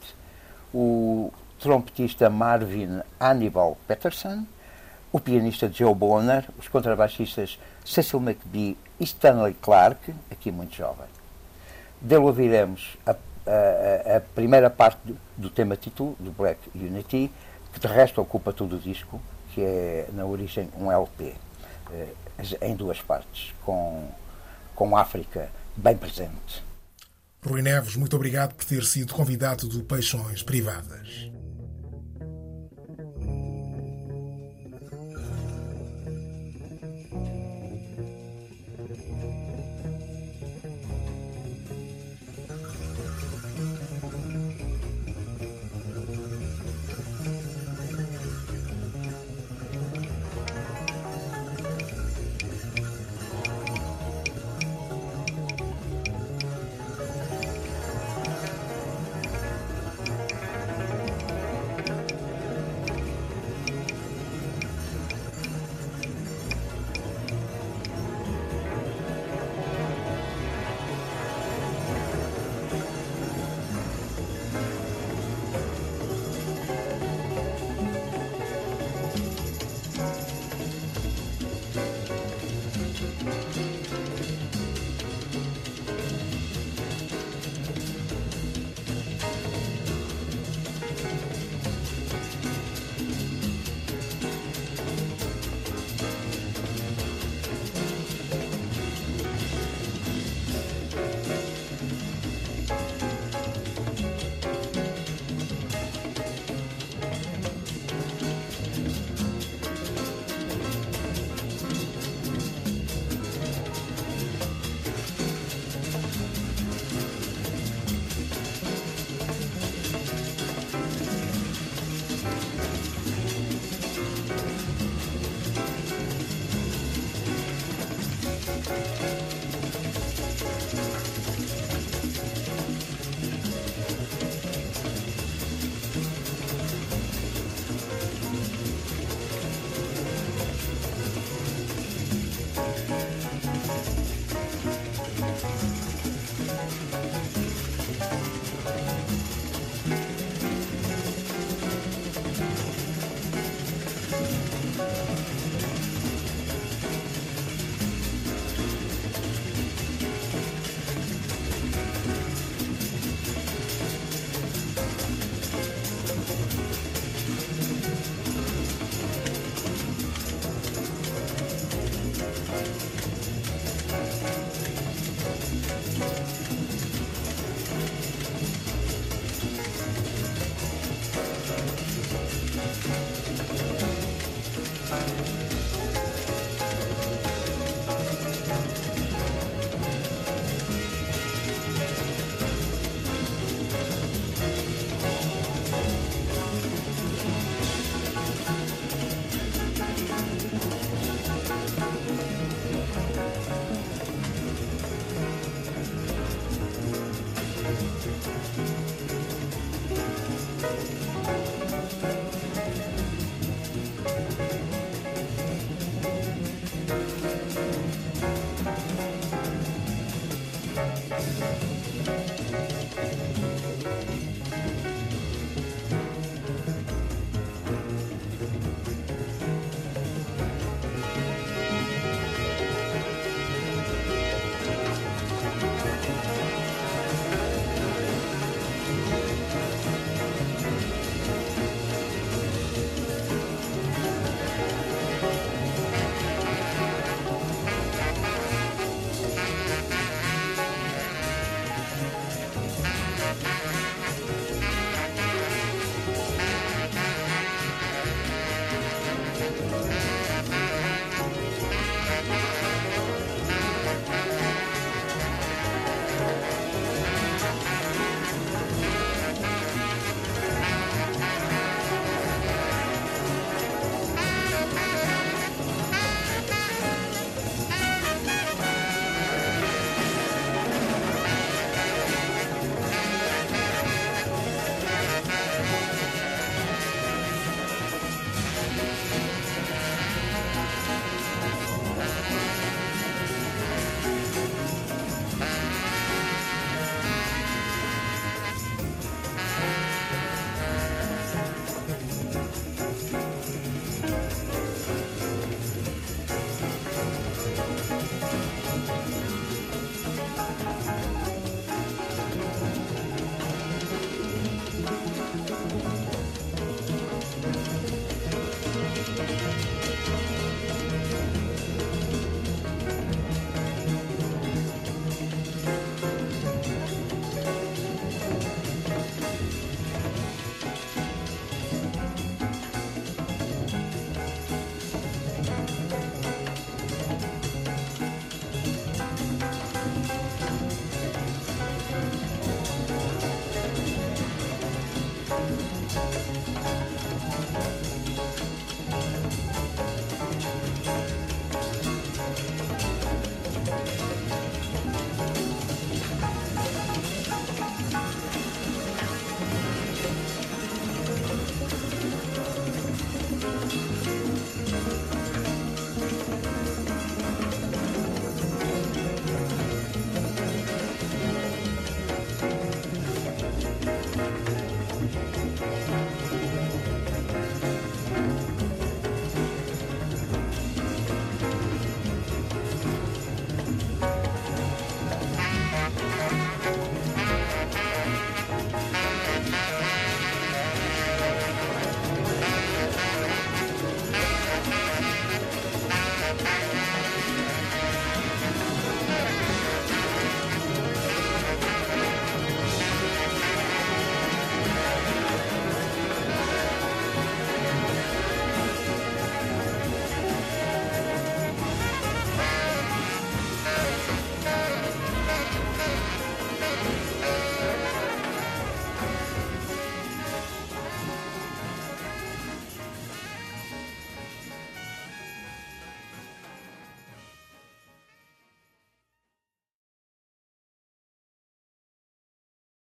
o 0.73 1.29
trompetista 1.59 2.29
Marvin 2.29 3.01
Hannibal 3.19 3.77
Peterson, 3.85 4.45
o 5.11 5.19
pianista 5.19 5.69
Joe 5.69 5.93
Bonner, 5.93 6.47
os 6.57 6.69
contrabaixistas 6.69 7.59
Cecil 7.83 8.21
McBee 8.21 8.77
Stanley 8.99 9.53
Clark, 9.61 10.13
aqui 10.29 10.51
muito 10.51 10.75
jovem. 10.75 11.07
Dele 12.01 12.23
ouviremos 12.23 12.97
a, 13.05 13.11
a, 13.11 14.17
a 14.17 14.21
primeira 14.21 14.69
parte 14.69 14.99
do, 15.37 15.49
tema 15.49 15.75
título, 15.75 16.15
do 16.19 16.31
Black 16.31 16.59
Unity, 16.75 17.31
que 17.73 17.79
de 17.79 17.87
resto 17.87 18.21
ocupa 18.21 18.53
todo 18.53 18.75
o 18.75 18.79
disco, 18.79 19.21
que 19.53 19.61
é 19.61 20.07
na 20.13 20.25
origem 20.25 20.69
um 20.77 20.91
LP, 20.91 21.33
eh, 21.91 22.13
em 22.61 22.75
duas 22.75 23.01
partes, 23.01 23.53
com, 23.63 24.07
com 24.75 24.95
África 24.95 25.49
bem 25.75 25.95
presente. 25.97 26.63
Rui 27.45 27.61
Neves, 27.61 27.95
muito 27.95 28.15
obrigado 28.15 28.53
por 28.53 28.65
ter 28.65 28.83
sido 28.83 29.13
convidado 29.13 29.67
do 29.67 29.83
Peixões 29.83 30.43
Privadas. 30.43 31.29